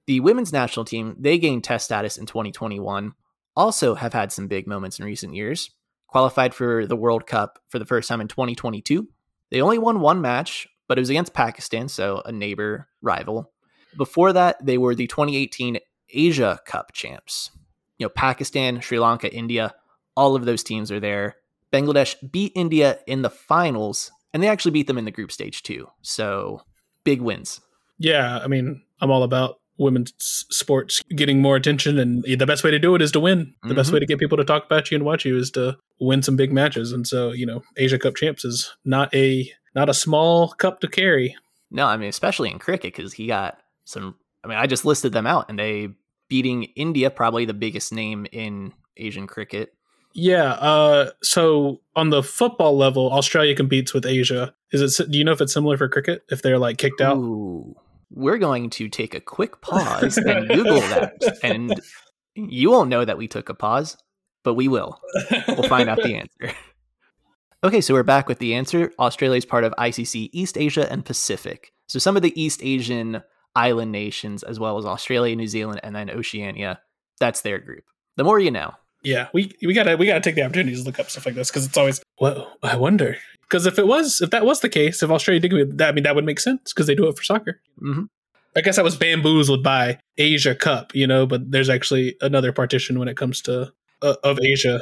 the 0.07 0.21
women's 0.21 0.52
national 0.52 0.85
team, 0.87 1.17
they 1.19 1.38
gained 1.38 1.64
test 1.64 1.85
status 1.85 2.17
in 2.17 2.26
2021. 2.26 3.12
Also 3.55 3.95
have 3.95 4.12
had 4.12 4.33
some 4.33 4.49
big 4.49 4.67
moments 4.67 4.99
in 4.99 5.05
recent 5.05 5.35
years. 5.35 5.71
Qualified 6.07 6.55
for 6.55 6.87
the 6.87 6.97
World 6.97 7.26
Cup 7.26 7.59
for 7.69 7.78
the 7.78 7.85
first 7.85 8.09
time 8.09 8.21
in 8.21 8.28
2022. 8.28 9.07
They 9.50 9.61
only 9.61 9.78
won 9.78 10.00
one 10.00 10.23
match, 10.23 10.67
but 10.87 10.97
it 10.97 11.02
was 11.02 11.11
against 11.11 11.35
Pakistan, 11.35 11.88
so 11.88 12.23
a 12.25 12.33
neighbor 12.33 12.88
rival. 13.02 13.52
Before 13.97 14.33
that, 14.33 14.64
they 14.64 14.78
were 14.78 14.95
the 14.95 15.07
2018 15.07 15.78
Asia 16.11 16.59
Cup 16.64 16.93
champs 16.95 17.50
you 17.99 18.07
know, 18.07 18.11
Pakistan, 18.11 18.81
Sri 18.81 18.99
Lanka, 18.99 19.33
India, 19.33 19.75
All 20.17 20.35
of 20.35 20.45
those 20.45 20.64
teams 20.64 20.90
are 20.90 21.00
there. 21.00 21.37
Bangladesh 21.73 22.17
beat 22.33 22.52
India 22.57 22.99
in 23.07 23.23
the 23.23 23.31
finals, 23.31 24.11
and 24.33 24.43
they 24.43 24.49
actually 24.49 24.73
beat 24.73 24.87
them 24.87 24.99
in 24.99 25.05
the 25.05 25.11
group 25.11 25.31
stage 25.31 25.62
too. 25.62 25.88
So 26.02 26.62
big 27.05 27.21
wins. 27.21 27.61
Yeah, 27.99 28.38
I 28.38 28.47
mean, 28.47 28.83
I'm 29.00 29.11
all 29.11 29.23
about 29.23 29.61
women's 29.78 30.12
sports 30.19 31.02
getting 31.14 31.40
more 31.40 31.57
attention, 31.57 31.99
and 31.99 32.25
the 32.25 32.47
best 32.47 32.64
way 32.64 32.71
to 32.71 32.78
do 32.78 32.95
it 32.95 33.02
is 33.02 33.12
to 33.12 33.21
win. 33.21 33.55
The 33.62 33.69
mm-hmm. 33.69 33.76
best 33.76 33.93
way 33.93 34.00
to 34.00 34.07
get 34.07 34.19
people 34.19 34.38
to 34.38 34.45
talk 34.45 34.67
about 34.67 34.90
you 34.90 34.97
and 34.97 35.05
watch 35.05 35.25
you 35.25 35.37
is 35.37 35.50
to 35.52 35.76
win 36.00 36.23
some 36.23 36.37
big 36.37 36.52
matches. 36.52 36.93
And 36.93 37.07
so, 37.07 37.33
you 37.33 37.47
know, 37.47 37.62
Asia 37.76 37.99
Cup 37.99 38.17
champs 38.17 38.45
is 38.45 38.75
not 38.85 39.14
a 39.14 39.50
not 39.75 39.88
a 39.88 39.95
small 39.95 40.49
cup 40.49 40.81
to 40.81 40.88
carry. 40.88 41.37
No, 41.71 41.87
I 41.87 41.97
mean, 41.97 42.09
especially 42.09 42.50
in 42.50 42.59
cricket 42.59 42.95
because 42.95 43.12
he 43.12 43.26
got 43.26 43.59
some. 43.85 44.17
I 44.43 44.49
mean, 44.49 44.59
I 44.59 44.67
just 44.67 44.85
listed 44.85 45.12
them 45.12 45.26
out, 45.26 45.47
and 45.49 45.59
they 45.59 45.88
beating 46.28 46.64
India, 46.76 47.11
probably 47.11 47.44
the 47.44 47.54
biggest 47.54 47.92
name 47.92 48.26
in 48.32 48.73
Asian 48.97 49.26
cricket. 49.26 49.75
Yeah. 50.14 50.52
Uh, 50.52 51.11
so 51.23 51.80
on 51.94 52.11
the 52.11 52.23
football 52.23 52.76
level, 52.76 53.12
Australia 53.12 53.54
competes 53.54 53.94
with 53.94 54.06
Asia. 54.06 54.54
Is 54.73 55.00
it? 55.00 55.11
Do 55.11 55.18
you 55.18 55.25
know 55.25 55.32
if 55.32 55.40
it's 55.40 55.52
similar 55.52 55.76
for 55.76 55.88
cricket? 55.88 56.25
If 56.30 56.42
they're 56.42 56.58
like 56.58 56.78
kicked 56.78 57.00
out? 57.00 57.16
Ooh, 57.16 57.76
we're 58.11 58.38
going 58.38 58.70
to 58.70 58.88
take 58.88 59.14
a 59.14 59.20
quick 59.20 59.61
pause 59.61 60.16
and 60.16 60.49
Google 60.49 60.80
that, 60.80 61.38
and 61.42 61.80
you 62.35 62.70
won't 62.70 62.90
know 62.90 63.04
that 63.04 63.18
we 63.18 63.28
took 63.28 63.49
a 63.49 63.54
pause, 63.54 63.97
but 64.44 64.54
we 64.54 64.68
will. 64.68 65.00
We'll 65.49 65.62
find 65.64 65.88
out 65.88 65.99
the 66.02 66.14
answer. 66.42 66.56
Okay, 67.64 67.80
so 67.80 67.92
we're 67.94 68.04
back 68.04 68.28
with 68.28 68.38
the 68.38 68.54
answer. 68.54 68.92
Australia 68.99 69.38
is 69.38 69.44
part 69.44 69.64
of 69.64 69.75
ICC 69.78 70.30
East 70.32 70.56
Asia 70.56 70.90
and 70.90 71.04
Pacific. 71.04 71.73
So 71.88 71.99
some 71.99 72.16
of 72.16 72.23
the 72.23 72.40
East 72.40 72.61
Asian 72.62 73.23
island 73.58 73.90
nations, 73.90 74.42
as 74.44 74.60
well 74.60 74.78
as 74.78 74.84
Australia, 74.84 75.34
New 75.34 75.48
Zealand, 75.48 75.80
and 75.82 75.94
then 75.94 76.08
Oceania, 76.10 76.80
that's 77.18 77.40
their 77.42 77.58
group. 77.58 77.84
The 78.16 78.24
more 78.24 78.38
you 78.38 78.52
know. 78.52 78.72
Yeah, 79.02 79.28
we 79.32 79.52
we 79.62 79.74
gotta 79.74 79.96
we 79.96 80.06
gotta 80.06 80.20
take 80.20 80.36
the 80.36 80.42
opportunity 80.42 80.76
to 80.76 80.82
look 80.82 80.98
up 80.98 81.10
stuff 81.10 81.26
like 81.26 81.34
this 81.34 81.50
because 81.50 81.66
it's 81.66 81.76
always 81.76 82.00
well, 82.20 82.56
I 82.62 82.76
wonder 82.76 83.16
because 83.42 83.66
if 83.66 83.78
it 83.78 83.86
was 83.86 84.20
if 84.20 84.30
that 84.30 84.44
was 84.44 84.60
the 84.60 84.68
case, 84.68 85.02
if 85.02 85.10
Australia 85.10 85.40
did 85.40 85.78
that, 85.78 85.88
I 85.88 85.92
mean 85.92 86.04
that 86.04 86.14
would 86.14 86.24
make 86.24 86.40
sense 86.40 86.72
because 86.72 86.86
they 86.86 86.94
do 86.94 87.08
it 87.08 87.16
for 87.16 87.22
soccer. 87.22 87.60
Mm-hmm. 87.80 88.04
I 88.56 88.60
guess 88.60 88.78
I 88.78 88.82
was 88.82 88.96
bamboozled 88.96 89.62
by 89.62 90.00
Asia 90.16 90.54
Cup, 90.54 90.94
you 90.94 91.06
know, 91.06 91.26
but 91.26 91.50
there's 91.50 91.68
actually 91.68 92.16
another 92.20 92.52
partition 92.52 92.98
when 92.98 93.06
it 93.06 93.16
comes 93.16 93.40
to 93.42 93.72
uh, 94.02 94.14
of 94.24 94.38
Asia. 94.40 94.80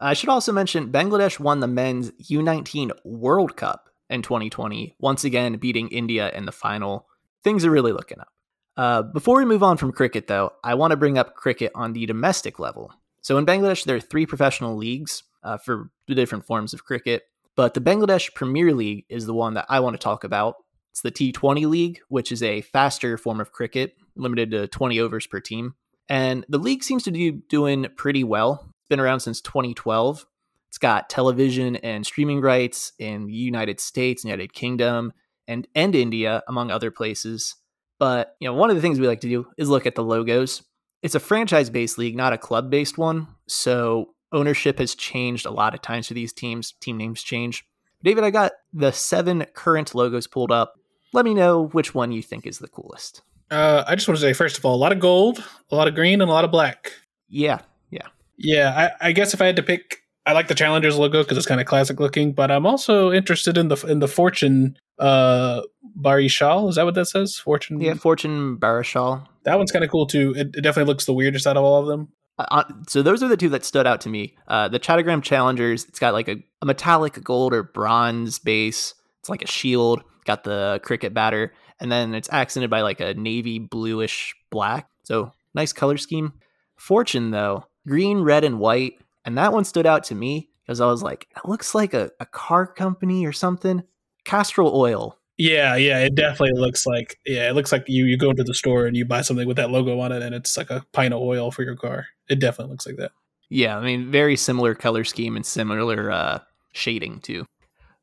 I 0.00 0.14
should 0.14 0.28
also 0.28 0.52
mention 0.52 0.92
Bangladesh 0.92 1.38
won 1.40 1.60
the 1.60 1.66
men's 1.66 2.10
U19 2.12 2.92
World 3.04 3.56
Cup 3.56 3.88
in 4.08 4.22
2020, 4.22 4.94
once 4.98 5.24
again 5.24 5.56
beating 5.56 5.88
India 5.88 6.30
in 6.30 6.46
the 6.46 6.52
final. 6.52 7.06
Things 7.48 7.64
are 7.64 7.70
really 7.70 7.92
looking 7.92 8.20
up. 8.20 8.28
Uh, 8.76 9.00
before 9.00 9.38
we 9.38 9.46
move 9.46 9.62
on 9.62 9.78
from 9.78 9.90
cricket, 9.90 10.26
though, 10.26 10.52
I 10.62 10.74
want 10.74 10.90
to 10.90 10.98
bring 10.98 11.16
up 11.16 11.34
cricket 11.34 11.72
on 11.74 11.94
the 11.94 12.04
domestic 12.04 12.58
level. 12.58 12.92
So 13.22 13.38
in 13.38 13.46
Bangladesh, 13.46 13.84
there 13.84 13.96
are 13.96 14.00
three 14.00 14.26
professional 14.26 14.76
leagues 14.76 15.22
uh, 15.42 15.56
for 15.56 15.90
the 16.06 16.14
different 16.14 16.44
forms 16.44 16.74
of 16.74 16.84
cricket, 16.84 17.22
but 17.56 17.72
the 17.72 17.80
Bangladesh 17.80 18.34
Premier 18.34 18.74
League 18.74 19.06
is 19.08 19.24
the 19.24 19.32
one 19.32 19.54
that 19.54 19.64
I 19.70 19.80
want 19.80 19.94
to 19.94 19.98
talk 19.98 20.24
about. 20.24 20.56
It's 20.90 21.00
the 21.00 21.10
T20 21.10 21.66
League, 21.66 22.00
which 22.08 22.32
is 22.32 22.42
a 22.42 22.60
faster 22.60 23.16
form 23.16 23.40
of 23.40 23.50
cricket, 23.50 23.96
limited 24.14 24.50
to 24.50 24.68
20 24.68 25.00
overs 25.00 25.26
per 25.26 25.40
team. 25.40 25.74
And 26.06 26.44
the 26.50 26.58
league 26.58 26.84
seems 26.84 27.02
to 27.04 27.10
be 27.10 27.30
doing 27.30 27.86
pretty 27.96 28.24
well. 28.24 28.66
It's 28.82 28.88
been 28.90 29.00
around 29.00 29.20
since 29.20 29.40
2012. 29.40 30.26
It's 30.68 30.76
got 30.76 31.08
television 31.08 31.76
and 31.76 32.04
streaming 32.04 32.42
rights 32.42 32.92
in 32.98 33.24
the 33.24 33.32
United 33.32 33.80
States, 33.80 34.22
United 34.22 34.52
Kingdom, 34.52 35.14
and 35.48 35.66
and 35.74 35.96
India, 35.96 36.44
among 36.46 36.70
other 36.70 36.92
places. 36.92 37.56
But 37.98 38.36
you 38.38 38.46
know, 38.46 38.54
one 38.54 38.70
of 38.70 38.76
the 38.76 38.82
things 38.82 39.00
we 39.00 39.08
like 39.08 39.22
to 39.22 39.28
do 39.28 39.48
is 39.56 39.68
look 39.68 39.86
at 39.86 39.96
the 39.96 40.04
logos. 40.04 40.62
It's 41.02 41.16
a 41.16 41.20
franchise-based 41.20 41.98
league, 41.98 42.16
not 42.16 42.32
a 42.32 42.38
club-based 42.38 42.98
one. 42.98 43.28
So 43.48 44.14
ownership 44.32 44.78
has 44.78 44.94
changed 44.94 45.46
a 45.46 45.50
lot 45.50 45.74
of 45.74 45.82
times 45.82 46.08
for 46.08 46.14
these 46.14 46.32
teams. 46.32 46.72
Team 46.80 46.96
names 46.96 47.22
change. 47.22 47.64
David, 48.02 48.24
I 48.24 48.30
got 48.30 48.52
the 48.72 48.92
seven 48.92 49.44
current 49.54 49.94
logos 49.94 50.26
pulled 50.26 50.52
up. 50.52 50.74
Let 51.12 51.24
me 51.24 51.34
know 51.34 51.68
which 51.68 51.94
one 51.94 52.12
you 52.12 52.22
think 52.22 52.46
is 52.46 52.58
the 52.58 52.68
coolest. 52.68 53.22
Uh, 53.50 53.82
I 53.86 53.94
just 53.94 54.06
want 54.06 54.18
to 54.18 54.20
say, 54.20 54.32
first 54.32 54.58
of 54.58 54.64
all, 54.64 54.74
a 54.74 54.76
lot 54.76 54.92
of 54.92 55.00
gold, 55.00 55.42
a 55.70 55.74
lot 55.74 55.88
of 55.88 55.94
green, 55.94 56.20
and 56.20 56.30
a 56.30 56.32
lot 56.32 56.44
of 56.44 56.50
black. 56.50 56.92
Yeah, 57.28 57.60
yeah, 57.90 58.06
yeah. 58.36 58.90
I, 59.00 59.08
I 59.08 59.12
guess 59.12 59.34
if 59.34 59.40
I 59.40 59.46
had 59.46 59.56
to 59.56 59.62
pick, 59.62 60.02
I 60.26 60.32
like 60.32 60.48
the 60.48 60.54
Challengers 60.54 60.98
logo 60.98 61.22
because 61.22 61.38
it's 61.38 61.46
kind 61.46 61.60
of 61.60 61.66
classic 61.66 61.98
looking, 61.98 62.32
but 62.32 62.50
I'm 62.50 62.66
also 62.66 63.10
interested 63.10 63.56
in 63.56 63.68
the 63.68 63.76
in 63.86 64.00
the 64.00 64.08
Fortune 64.08 64.76
uh 64.98 65.62
Barishal. 66.00 66.68
Is 66.68 66.76
that 66.76 66.84
what 66.84 66.94
that 66.94 67.06
says? 67.06 67.36
Fortune. 67.36 67.80
Yeah, 67.80 67.94
Fortune 67.94 68.56
Barishal. 68.56 69.26
That 69.44 69.58
one's 69.58 69.72
kind 69.72 69.84
of 69.84 69.90
cool 69.90 70.06
too. 70.06 70.34
It, 70.36 70.48
it, 70.54 70.62
definitely 70.62 70.84
looks 70.84 71.06
the 71.06 71.14
weirdest 71.14 71.46
out 71.46 71.56
of 71.56 71.64
all 71.64 71.80
of 71.80 71.86
them. 71.86 72.08
Uh, 72.38 72.46
uh, 72.50 72.64
so 72.88 73.02
those 73.02 73.22
are 73.22 73.28
the 73.28 73.36
two 73.36 73.48
that 73.50 73.64
stood 73.64 73.86
out 73.86 74.00
to 74.02 74.08
me. 74.08 74.36
Uh, 74.46 74.68
the 74.68 74.78
Chattogram 74.78 75.22
Challengers. 75.22 75.84
It's 75.86 75.98
got 75.98 76.12
like 76.12 76.28
a, 76.28 76.36
a 76.62 76.66
metallic 76.66 77.22
gold 77.24 77.52
or 77.52 77.62
bronze 77.62 78.38
base. 78.38 78.94
It's 79.20 79.28
like 79.28 79.42
a 79.42 79.46
shield. 79.46 80.02
Got 80.24 80.44
the 80.44 80.80
cricket 80.84 81.14
batter, 81.14 81.54
and 81.80 81.90
then 81.90 82.14
it's 82.14 82.28
accented 82.30 82.68
by 82.68 82.82
like 82.82 83.00
a 83.00 83.14
navy 83.14 83.58
bluish 83.58 84.34
black. 84.50 84.88
So 85.04 85.32
nice 85.54 85.72
color 85.72 85.96
scheme. 85.96 86.34
Fortune 86.76 87.30
though, 87.30 87.64
green, 87.86 88.20
red, 88.20 88.44
and 88.44 88.60
white. 88.60 88.94
And 89.24 89.38
that 89.38 89.52
one 89.52 89.64
stood 89.64 89.86
out 89.86 90.04
to 90.04 90.14
me 90.14 90.50
because 90.64 90.80
I 90.80 90.86
was 90.86 91.02
like, 91.02 91.28
it 91.34 91.48
looks 91.48 91.74
like 91.74 91.94
a, 91.94 92.10
a 92.20 92.26
car 92.26 92.66
company 92.66 93.26
or 93.26 93.32
something. 93.32 93.82
Castrol 94.28 94.72
oil. 94.74 95.16
Yeah, 95.38 95.76
yeah, 95.76 96.00
it 96.00 96.14
definitely 96.14 96.60
looks 96.60 96.84
like 96.84 97.18
yeah, 97.24 97.48
it 97.48 97.54
looks 97.54 97.72
like 97.72 97.84
you 97.88 98.04
you 98.04 98.18
go 98.18 98.30
into 98.30 98.44
the 98.44 98.54
store 98.54 98.86
and 98.86 98.96
you 98.96 99.04
buy 99.04 99.22
something 99.22 99.48
with 99.48 99.56
that 99.56 99.70
logo 99.70 99.98
on 100.00 100.12
it 100.12 100.20
and 100.20 100.34
it's 100.34 100.56
like 100.56 100.68
a 100.68 100.84
pint 100.92 101.14
of 101.14 101.22
oil 101.22 101.50
for 101.50 101.62
your 101.62 101.76
car. 101.76 102.06
It 102.28 102.38
definitely 102.38 102.72
looks 102.72 102.86
like 102.86 102.96
that. 102.96 103.12
Yeah, 103.48 103.78
I 103.78 103.82
mean, 103.82 104.10
very 104.10 104.36
similar 104.36 104.74
color 104.74 105.04
scheme 105.04 105.34
and 105.36 105.46
similar 105.46 106.10
uh, 106.10 106.40
shading 106.72 107.20
too. 107.20 107.46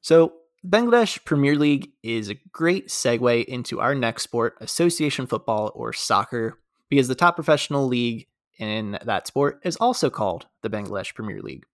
So 0.02 0.34
Bangladesh 0.66 1.24
Premier 1.26 1.56
League 1.56 1.92
is 2.02 2.30
a 2.30 2.40
great 2.52 2.88
segue 2.88 3.46
into 3.46 3.80
our 3.80 3.94
next 3.94 4.24
sport, 4.24 4.56
association 4.62 5.28
football 5.28 5.72
or 5.76 5.94
soccer, 5.94 6.58
because 6.90 7.08
the 7.08 7.14
top 7.14 7.36
professional 7.36 7.86
league 7.86 8.26
in 8.58 8.98
that 9.04 9.28
sport 9.28 9.60
is 9.64 9.76
also 9.76 10.10
called 10.10 10.48
the 10.64 10.70
Bangladesh 10.72 11.14
Premier 11.14 11.42
League. 11.42 11.66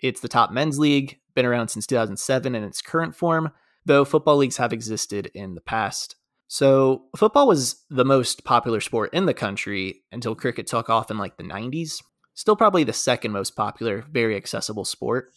It's 0.00 0.20
the 0.20 0.28
top 0.28 0.52
men's 0.52 0.78
league, 0.78 1.18
been 1.34 1.44
around 1.44 1.68
since 1.68 1.86
2007 1.86 2.54
in 2.54 2.64
its 2.64 2.80
current 2.80 3.14
form, 3.14 3.50
though 3.90 4.04
football 4.04 4.36
leagues 4.36 4.56
have 4.58 4.72
existed 4.72 5.32
in 5.34 5.56
the 5.56 5.60
past. 5.60 6.14
So, 6.46 7.06
football 7.16 7.48
was 7.48 7.84
the 7.90 8.04
most 8.04 8.44
popular 8.44 8.80
sport 8.80 9.12
in 9.12 9.26
the 9.26 9.34
country 9.34 10.02
until 10.12 10.36
cricket 10.36 10.68
took 10.68 10.88
off 10.88 11.10
in 11.10 11.18
like 11.18 11.36
the 11.36 11.44
90s. 11.44 12.00
Still, 12.34 12.54
probably 12.54 12.84
the 12.84 12.92
second 12.92 13.32
most 13.32 13.56
popular, 13.56 14.04
very 14.10 14.36
accessible 14.36 14.84
sport. 14.84 15.30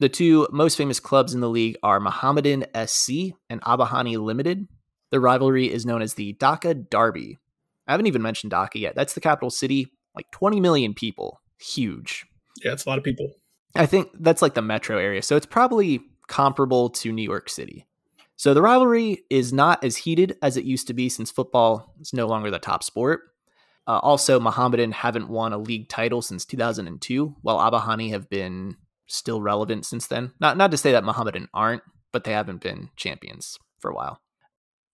The 0.00 0.08
two 0.08 0.48
most 0.50 0.76
famous 0.76 1.00
clubs 1.00 1.34
in 1.34 1.40
the 1.40 1.50
league 1.50 1.76
are 1.82 2.00
Mohammedan 2.00 2.64
SC 2.86 3.34
and 3.50 3.60
Abahani 3.62 4.16
Limited. 4.16 4.66
The 5.10 5.20
rivalry 5.20 5.70
is 5.70 5.84
known 5.84 6.00
as 6.00 6.14
the 6.14 6.32
Dhaka 6.34 6.88
Derby. 6.88 7.36
I 7.86 7.92
haven't 7.92 8.06
even 8.06 8.22
mentioned 8.22 8.52
Dhaka 8.52 8.76
yet. 8.76 8.94
That's 8.94 9.12
the 9.12 9.20
capital 9.20 9.50
city, 9.50 9.92
like 10.14 10.30
20 10.30 10.60
million 10.60 10.94
people. 10.94 11.42
Huge. 11.60 12.24
Yeah, 12.64 12.72
it's 12.72 12.86
a 12.86 12.88
lot 12.88 12.96
of 12.96 13.04
people. 13.04 13.34
I 13.74 13.84
think 13.84 14.08
that's 14.14 14.40
like 14.40 14.54
the 14.54 14.62
metro 14.62 14.96
area. 14.96 15.20
So 15.20 15.36
it's 15.36 15.46
probably 15.46 16.00
comparable 16.26 16.88
to 16.90 17.12
New 17.12 17.22
York 17.22 17.50
City. 17.50 17.84
So 18.38 18.54
the 18.54 18.62
rivalry 18.62 19.24
is 19.30 19.52
not 19.52 19.82
as 19.82 19.96
heated 19.96 20.38
as 20.42 20.56
it 20.56 20.64
used 20.64 20.86
to 20.86 20.94
be 20.94 21.08
since 21.08 21.28
football 21.28 21.92
is 22.00 22.12
no 22.12 22.28
longer 22.28 22.52
the 22.52 22.60
top 22.60 22.84
sport. 22.84 23.22
Uh, 23.88 23.98
also, 23.98 24.38
Mohammedan 24.38 24.92
haven't 24.92 25.28
won 25.28 25.52
a 25.52 25.58
league 25.58 25.88
title 25.88 26.22
since 26.22 26.44
2002, 26.44 27.34
while 27.42 27.58
Abahani 27.58 28.10
have 28.10 28.30
been 28.30 28.76
still 29.08 29.42
relevant 29.42 29.86
since 29.86 30.06
then. 30.06 30.32
Not 30.38 30.56
not 30.56 30.70
to 30.70 30.76
say 30.76 30.92
that 30.92 31.02
Mohammedan 31.02 31.48
aren't, 31.52 31.82
but 32.12 32.22
they 32.22 32.32
haven't 32.32 32.60
been 32.60 32.90
champions 32.94 33.58
for 33.80 33.90
a 33.90 33.94
while. 33.94 34.20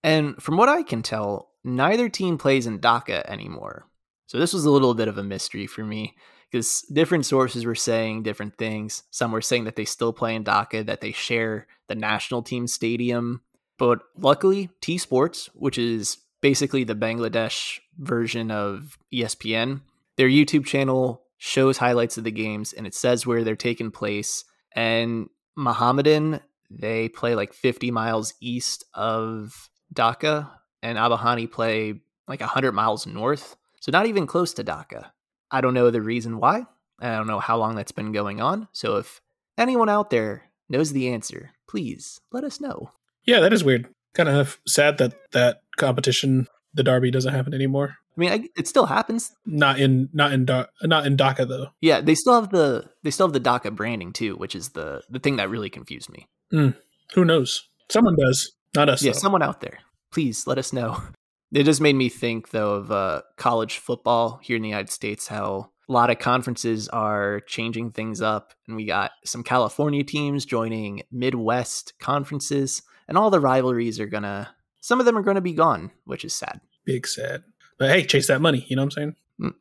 And 0.02 0.42
from 0.42 0.56
what 0.56 0.70
I 0.70 0.82
can 0.82 1.02
tell, 1.02 1.50
neither 1.62 2.08
team 2.08 2.38
plays 2.38 2.66
in 2.66 2.78
Dhaka 2.78 3.28
anymore. 3.28 3.86
So 4.26 4.38
this 4.38 4.54
was 4.54 4.64
a 4.64 4.70
little 4.70 4.94
bit 4.94 5.08
of 5.08 5.18
a 5.18 5.22
mystery 5.22 5.66
for 5.66 5.84
me 5.84 6.16
because 6.54 6.82
different 6.82 7.26
sources 7.26 7.66
were 7.66 7.74
saying 7.74 8.22
different 8.22 8.56
things. 8.56 9.02
Some 9.10 9.32
were 9.32 9.40
saying 9.40 9.64
that 9.64 9.74
they 9.74 9.84
still 9.84 10.12
play 10.12 10.36
in 10.36 10.44
Dhaka, 10.44 10.86
that 10.86 11.00
they 11.00 11.10
share 11.10 11.66
the 11.88 11.96
national 11.96 12.44
team 12.44 12.68
stadium. 12.68 13.40
But 13.76 14.02
luckily, 14.16 14.70
T 14.80 14.96
Sports, 14.98 15.50
which 15.54 15.78
is 15.78 16.18
basically 16.42 16.84
the 16.84 16.94
Bangladesh 16.94 17.80
version 17.98 18.52
of 18.52 18.96
ESPN, 19.12 19.80
their 20.16 20.28
YouTube 20.28 20.64
channel 20.64 21.24
shows 21.38 21.78
highlights 21.78 22.18
of 22.18 22.22
the 22.22 22.30
games 22.30 22.72
and 22.72 22.86
it 22.86 22.94
says 22.94 23.26
where 23.26 23.42
they're 23.42 23.56
taking 23.56 23.90
place. 23.90 24.44
And 24.76 25.28
Mohammedan, 25.56 26.38
they 26.70 27.08
play 27.08 27.34
like 27.34 27.52
50 27.52 27.90
miles 27.90 28.32
east 28.40 28.84
of 28.94 29.70
Dhaka, 29.92 30.48
and 30.84 30.98
Abahani 30.98 31.50
play 31.50 32.00
like 32.28 32.38
100 32.38 32.70
miles 32.70 33.08
north. 33.08 33.56
So 33.80 33.90
not 33.90 34.06
even 34.06 34.28
close 34.28 34.54
to 34.54 34.62
Dhaka. 34.62 35.10
I 35.54 35.60
don't 35.60 35.72
know 35.74 35.90
the 35.90 36.02
reason 36.02 36.38
why. 36.40 36.66
I 37.00 37.10
don't 37.16 37.28
know 37.28 37.38
how 37.38 37.56
long 37.56 37.76
that's 37.76 37.92
been 37.92 38.10
going 38.10 38.40
on. 38.40 38.66
So 38.72 38.96
if 38.96 39.20
anyone 39.56 39.88
out 39.88 40.10
there 40.10 40.50
knows 40.68 40.92
the 40.92 41.08
answer, 41.08 41.52
please 41.68 42.20
let 42.32 42.42
us 42.42 42.60
know. 42.60 42.90
Yeah, 43.24 43.38
that 43.38 43.52
is 43.52 43.62
weird. 43.62 43.88
Kind 44.14 44.28
of 44.28 44.58
sad 44.66 44.98
that 44.98 45.14
that 45.30 45.62
competition 45.76 46.48
the 46.74 46.82
derby 46.82 47.12
doesn't 47.12 47.32
happen 47.32 47.54
anymore. 47.54 47.98
I 48.16 48.20
mean, 48.20 48.32
I, 48.32 48.48
it 48.56 48.66
still 48.66 48.86
happens. 48.86 49.32
Not 49.46 49.78
in 49.78 50.08
not 50.12 50.32
in 50.32 50.44
not 50.44 51.06
in 51.06 51.16
Dhaka 51.16 51.46
though. 51.46 51.68
Yeah, 51.80 52.00
they 52.00 52.16
still 52.16 52.34
have 52.40 52.50
the 52.50 52.90
they 53.04 53.12
still 53.12 53.28
have 53.28 53.32
the 53.32 53.40
Dhaka 53.40 53.74
branding 53.74 54.12
too, 54.12 54.34
which 54.34 54.56
is 54.56 54.70
the 54.70 55.02
the 55.08 55.20
thing 55.20 55.36
that 55.36 55.50
really 55.50 55.70
confused 55.70 56.10
me. 56.10 56.26
Mm, 56.52 56.76
who 57.14 57.24
knows? 57.24 57.68
Someone 57.88 58.16
does, 58.16 58.52
not 58.74 58.88
us. 58.88 59.02
Yeah, 59.02 59.12
though. 59.12 59.18
someone 59.18 59.42
out 59.42 59.60
there. 59.60 59.78
Please 60.10 60.48
let 60.48 60.58
us 60.58 60.72
know. 60.72 61.00
It 61.54 61.62
just 61.62 61.80
made 61.80 61.94
me 61.94 62.08
think 62.08 62.50
though 62.50 62.74
of 62.74 62.90
uh, 62.90 63.22
college 63.36 63.78
football 63.78 64.40
here 64.42 64.56
in 64.56 64.62
the 64.62 64.68
United 64.68 64.90
States. 64.90 65.28
How 65.28 65.70
a 65.88 65.92
lot 65.92 66.10
of 66.10 66.18
conferences 66.18 66.88
are 66.88 67.40
changing 67.46 67.92
things 67.92 68.20
up, 68.20 68.54
and 68.66 68.76
we 68.76 68.86
got 68.86 69.12
some 69.24 69.44
California 69.44 70.02
teams 70.02 70.44
joining 70.44 71.02
Midwest 71.12 71.94
conferences, 72.00 72.82
and 73.06 73.16
all 73.16 73.30
the 73.30 73.38
rivalries 73.38 74.00
are 74.00 74.06
gonna. 74.06 74.52
Some 74.80 74.98
of 74.98 75.06
them 75.06 75.16
are 75.16 75.22
gonna 75.22 75.40
be 75.40 75.52
gone, 75.52 75.92
which 76.06 76.24
is 76.24 76.34
sad. 76.34 76.60
Big 76.84 77.06
sad. 77.06 77.44
But 77.78 77.90
hey, 77.90 78.04
chase 78.04 78.26
that 78.26 78.40
money. 78.40 78.66
You 78.68 78.74
know 78.74 78.86
what 78.86 78.98
I'm 78.98 79.14
saying? 79.36 79.56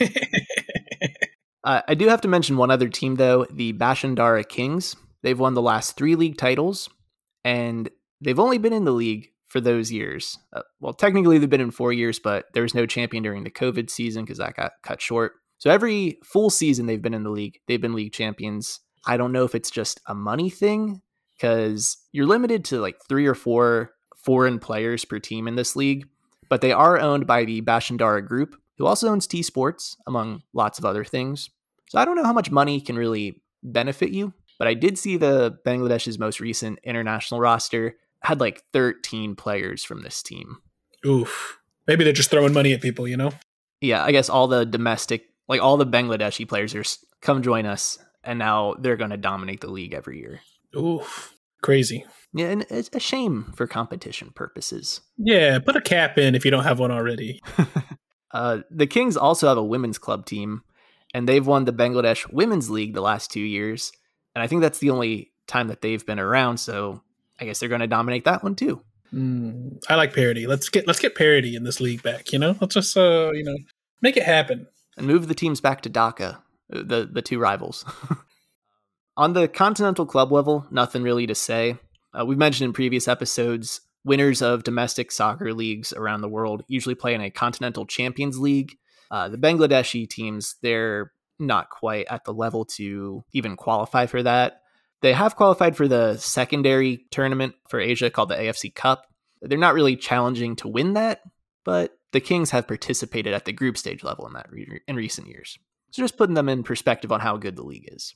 uh, 1.64 1.80
I 1.88 1.94
do 1.94 2.08
have 2.08 2.20
to 2.20 2.28
mention 2.28 2.58
one 2.58 2.70
other 2.70 2.90
team 2.90 3.14
though, 3.14 3.46
the 3.50 3.72
Bashundhara 3.72 4.46
Kings. 4.46 4.96
They've 5.22 5.38
won 5.38 5.54
the 5.54 5.62
last 5.62 5.96
three 5.96 6.14
league 6.14 6.36
titles, 6.36 6.90
and 7.42 7.88
they've 8.20 8.38
only 8.38 8.58
been 8.58 8.74
in 8.74 8.84
the 8.84 8.92
league 8.92 9.30
for 9.48 9.60
those 9.60 9.90
years. 9.90 10.38
Uh, 10.52 10.62
well, 10.80 10.92
technically 10.92 11.38
they've 11.38 11.50
been 11.50 11.60
in 11.60 11.70
four 11.70 11.92
years, 11.92 12.18
but 12.18 12.46
there 12.52 12.62
was 12.62 12.74
no 12.74 12.86
champion 12.86 13.22
during 13.22 13.44
the 13.44 13.50
COVID 13.50 13.90
season 13.90 14.24
because 14.24 14.38
that 14.38 14.56
got 14.56 14.72
cut 14.82 15.00
short. 15.00 15.32
So 15.58 15.70
every 15.70 16.18
full 16.22 16.50
season 16.50 16.86
they've 16.86 17.02
been 17.02 17.14
in 17.14 17.24
the 17.24 17.30
league, 17.30 17.58
they've 17.66 17.80
been 17.80 17.94
league 17.94 18.12
champions. 18.12 18.80
I 19.06 19.16
don't 19.16 19.32
know 19.32 19.44
if 19.44 19.54
it's 19.54 19.70
just 19.70 20.00
a 20.06 20.14
money 20.14 20.50
thing 20.50 21.02
because 21.36 21.96
you're 22.12 22.26
limited 22.26 22.64
to 22.66 22.80
like 22.80 22.96
three 23.08 23.26
or 23.26 23.34
four 23.34 23.92
foreign 24.16 24.58
players 24.58 25.04
per 25.04 25.18
team 25.18 25.48
in 25.48 25.56
this 25.56 25.74
league, 25.74 26.06
but 26.48 26.60
they 26.60 26.72
are 26.72 26.98
owned 26.98 27.26
by 27.26 27.44
the 27.44 27.62
Bashundhara 27.62 28.26
Group, 28.26 28.60
who 28.76 28.86
also 28.86 29.08
owns 29.08 29.26
T 29.26 29.42
Sports, 29.42 29.96
among 30.06 30.42
lots 30.52 30.78
of 30.78 30.84
other 30.84 31.04
things. 31.04 31.48
So 31.88 31.98
I 31.98 32.04
don't 32.04 32.16
know 32.16 32.24
how 32.24 32.32
much 32.32 32.50
money 32.50 32.80
can 32.80 32.96
really 32.96 33.42
benefit 33.62 34.10
you, 34.10 34.34
but 34.58 34.68
I 34.68 34.74
did 34.74 34.98
see 34.98 35.16
the 35.16 35.58
Bangladesh's 35.66 36.18
most 36.18 36.38
recent 36.38 36.78
international 36.84 37.40
roster 37.40 37.96
had 38.22 38.40
like 38.40 38.64
13 38.72 39.36
players 39.36 39.84
from 39.84 40.02
this 40.02 40.22
team. 40.22 40.58
Oof. 41.06 41.58
Maybe 41.86 42.04
they're 42.04 42.12
just 42.12 42.30
throwing 42.30 42.52
money 42.52 42.72
at 42.72 42.82
people, 42.82 43.08
you 43.08 43.16
know? 43.16 43.32
Yeah, 43.80 44.04
I 44.04 44.12
guess 44.12 44.28
all 44.28 44.48
the 44.48 44.66
domestic, 44.66 45.26
like 45.48 45.62
all 45.62 45.76
the 45.76 45.86
Bangladeshi 45.86 46.48
players 46.48 46.74
are 46.74 46.84
come 47.20 47.42
join 47.42 47.66
us, 47.66 47.98
and 48.24 48.38
now 48.38 48.74
they're 48.78 48.96
going 48.96 49.10
to 49.10 49.16
dominate 49.16 49.60
the 49.60 49.70
league 49.70 49.94
every 49.94 50.18
year. 50.18 50.40
Oof. 50.76 51.34
Crazy. 51.62 52.04
Yeah, 52.32 52.48
and 52.48 52.66
it's 52.68 52.90
a 52.92 53.00
shame 53.00 53.52
for 53.56 53.66
competition 53.66 54.32
purposes. 54.34 55.00
Yeah, 55.16 55.58
put 55.60 55.76
a 55.76 55.80
cap 55.80 56.18
in 56.18 56.34
if 56.34 56.44
you 56.44 56.50
don't 56.50 56.64
have 56.64 56.78
one 56.78 56.90
already. 56.90 57.40
uh, 58.32 58.58
the 58.70 58.86
Kings 58.86 59.16
also 59.16 59.48
have 59.48 59.56
a 59.56 59.64
women's 59.64 59.98
club 59.98 60.26
team, 60.26 60.62
and 61.14 61.28
they've 61.28 61.46
won 61.46 61.64
the 61.64 61.72
Bangladesh 61.72 62.30
Women's 62.32 62.68
League 62.68 62.94
the 62.94 63.00
last 63.00 63.30
two 63.30 63.40
years. 63.40 63.92
And 64.34 64.42
I 64.42 64.46
think 64.46 64.60
that's 64.60 64.78
the 64.78 64.90
only 64.90 65.32
time 65.46 65.68
that 65.68 65.80
they've 65.80 66.04
been 66.04 66.20
around. 66.20 66.58
So 66.58 67.02
I 67.40 67.44
guess 67.44 67.58
they're 67.58 67.68
going 67.68 67.80
to 67.80 67.86
dominate 67.86 68.24
that 68.24 68.42
one 68.42 68.54
too. 68.54 68.82
Mm, 69.12 69.82
I 69.88 69.94
like 69.94 70.14
parity. 70.14 70.46
Let's 70.46 70.68
get 70.68 70.86
let's 70.86 71.00
get 71.00 71.14
parity 71.14 71.56
in 71.56 71.64
this 71.64 71.80
league 71.80 72.02
back. 72.02 72.32
You 72.32 72.38
know, 72.38 72.56
let's 72.60 72.74
just 72.74 72.96
uh, 72.96 73.30
you 73.32 73.44
know 73.44 73.56
make 74.02 74.16
it 74.16 74.24
happen 74.24 74.66
and 74.96 75.06
move 75.06 75.28
the 75.28 75.34
teams 75.34 75.60
back 75.60 75.80
to 75.82 75.90
Dhaka, 75.90 76.36
uh, 76.36 76.82
the 76.82 77.08
the 77.10 77.22
two 77.22 77.38
rivals. 77.38 77.84
On 79.16 79.32
the 79.32 79.48
continental 79.48 80.06
club 80.06 80.30
level, 80.30 80.66
nothing 80.70 81.02
really 81.02 81.26
to 81.26 81.34
say. 81.34 81.76
Uh, 82.18 82.24
we've 82.24 82.38
mentioned 82.38 82.66
in 82.66 82.72
previous 82.72 83.08
episodes, 83.08 83.80
winners 84.04 84.42
of 84.42 84.62
domestic 84.62 85.10
soccer 85.10 85.52
leagues 85.52 85.92
around 85.92 86.20
the 86.20 86.28
world 86.28 86.62
usually 86.68 86.94
play 86.94 87.14
in 87.14 87.20
a 87.20 87.30
continental 87.30 87.84
champions 87.84 88.38
league. 88.38 88.76
Uh, 89.10 89.28
the 89.28 89.38
Bangladeshi 89.38 90.08
teams, 90.08 90.56
they're 90.62 91.12
not 91.38 91.70
quite 91.70 92.06
at 92.08 92.24
the 92.24 92.32
level 92.32 92.64
to 92.64 93.24
even 93.32 93.56
qualify 93.56 94.06
for 94.06 94.22
that. 94.22 94.60
They 95.00 95.12
have 95.12 95.36
qualified 95.36 95.76
for 95.76 95.86
the 95.86 96.16
secondary 96.16 97.06
tournament 97.10 97.54
for 97.68 97.80
Asia 97.80 98.10
called 98.10 98.30
the 98.30 98.36
AFC 98.36 98.74
Cup. 98.74 99.06
They're 99.40 99.58
not 99.58 99.74
really 99.74 99.96
challenging 99.96 100.56
to 100.56 100.68
win 100.68 100.94
that, 100.94 101.20
but 101.64 101.96
the 102.12 102.20
Kings 102.20 102.50
have 102.50 102.66
participated 102.66 103.32
at 103.32 103.44
the 103.44 103.52
group 103.52 103.78
stage 103.78 104.02
level 104.02 104.26
in 104.26 104.32
that 104.32 104.50
re- 104.50 104.80
in 104.88 104.96
recent 104.96 105.28
years. 105.28 105.58
So 105.90 106.02
just 106.02 106.16
putting 106.16 106.34
them 106.34 106.48
in 106.48 106.64
perspective 106.64 107.12
on 107.12 107.20
how 107.20 107.36
good 107.36 107.56
the 107.56 107.62
league 107.62 107.88
is. 107.92 108.14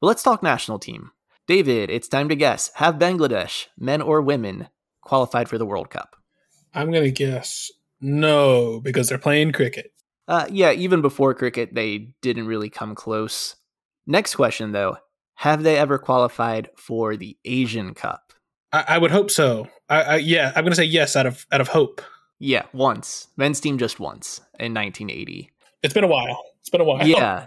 But 0.00 0.06
let's 0.06 0.22
talk 0.22 0.42
national 0.42 0.78
team. 0.78 1.10
David, 1.46 1.90
it's 1.90 2.08
time 2.08 2.28
to 2.28 2.36
guess. 2.36 2.70
Have 2.76 2.94
Bangladesh, 2.94 3.66
men 3.76 4.00
or 4.00 4.22
women, 4.22 4.68
qualified 5.02 5.48
for 5.48 5.58
the 5.58 5.66
World 5.66 5.90
Cup? 5.90 6.16
I'm 6.72 6.90
going 6.90 7.04
to 7.04 7.10
guess 7.10 7.70
no, 8.00 8.80
because 8.80 9.08
they're 9.08 9.18
playing 9.18 9.52
cricket. 9.52 9.92
Uh, 10.26 10.46
yeah, 10.50 10.72
even 10.72 11.02
before 11.02 11.34
cricket, 11.34 11.74
they 11.74 12.14
didn't 12.22 12.46
really 12.46 12.70
come 12.70 12.94
close. 12.94 13.56
Next 14.06 14.36
question, 14.36 14.72
though 14.72 14.98
have 15.34 15.62
they 15.62 15.76
ever 15.76 15.98
qualified 15.98 16.70
for 16.76 17.16
the 17.16 17.36
Asian 17.44 17.94
Cup? 17.94 18.32
I, 18.72 18.84
I 18.88 18.98
would 18.98 19.10
hope 19.10 19.30
so. 19.30 19.68
I, 19.88 20.02
I, 20.02 20.16
yeah, 20.16 20.52
I'm 20.54 20.64
going 20.64 20.72
to 20.72 20.76
say 20.76 20.84
yes 20.84 21.16
out 21.16 21.26
of 21.26 21.46
out 21.52 21.60
of 21.60 21.68
hope. 21.68 22.00
Yeah, 22.38 22.66
once 22.72 23.28
men's 23.36 23.60
team 23.60 23.78
just 23.78 24.00
once 24.00 24.38
in 24.58 24.74
1980. 24.74 25.50
It's 25.82 25.94
been 25.94 26.04
a 26.04 26.08
while. 26.08 26.42
It's 26.60 26.70
been 26.70 26.80
a 26.80 26.84
while. 26.84 27.06
Yeah, 27.06 27.46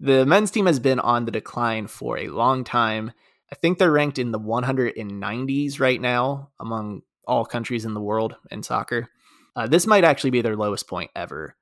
the 0.00 0.24
men's 0.26 0.50
team 0.50 0.66
has 0.66 0.80
been 0.80 1.00
on 1.00 1.24
the 1.24 1.30
decline 1.30 1.86
for 1.86 2.18
a 2.18 2.28
long 2.28 2.64
time. 2.64 3.12
I 3.52 3.54
think 3.54 3.78
they're 3.78 3.92
ranked 3.92 4.18
in 4.18 4.32
the 4.32 4.40
190s 4.40 5.78
right 5.78 6.00
now 6.00 6.50
among 6.58 7.02
all 7.26 7.44
countries 7.44 7.84
in 7.84 7.94
the 7.94 8.00
world 8.00 8.34
in 8.50 8.62
soccer. 8.62 9.08
Uh, 9.54 9.66
this 9.66 9.86
might 9.86 10.04
actually 10.04 10.30
be 10.30 10.40
their 10.40 10.56
lowest 10.56 10.88
point 10.88 11.10
ever. 11.14 11.54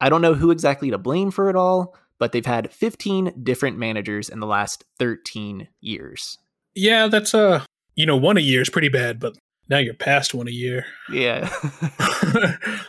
I 0.00 0.08
don't 0.08 0.22
know 0.22 0.34
who 0.34 0.50
exactly 0.50 0.90
to 0.90 0.98
blame 0.98 1.30
for 1.30 1.48
it 1.48 1.56
all, 1.56 1.96
but 2.18 2.32
they've 2.32 2.46
had 2.46 2.72
15 2.72 3.42
different 3.42 3.78
managers 3.78 4.28
in 4.28 4.40
the 4.40 4.46
last 4.46 4.84
13 4.98 5.68
years. 5.80 6.38
Yeah, 6.74 7.08
that's 7.08 7.34
uh 7.34 7.64
you 7.94 8.06
know, 8.06 8.16
one 8.16 8.36
a 8.36 8.40
year 8.40 8.60
is 8.60 8.70
pretty 8.70 8.90
bad, 8.90 9.18
but 9.18 9.36
now 9.68 9.78
you're 9.78 9.94
past 9.94 10.34
one 10.34 10.48
a 10.48 10.52
year. 10.52 10.84
Yeah. 11.10 11.50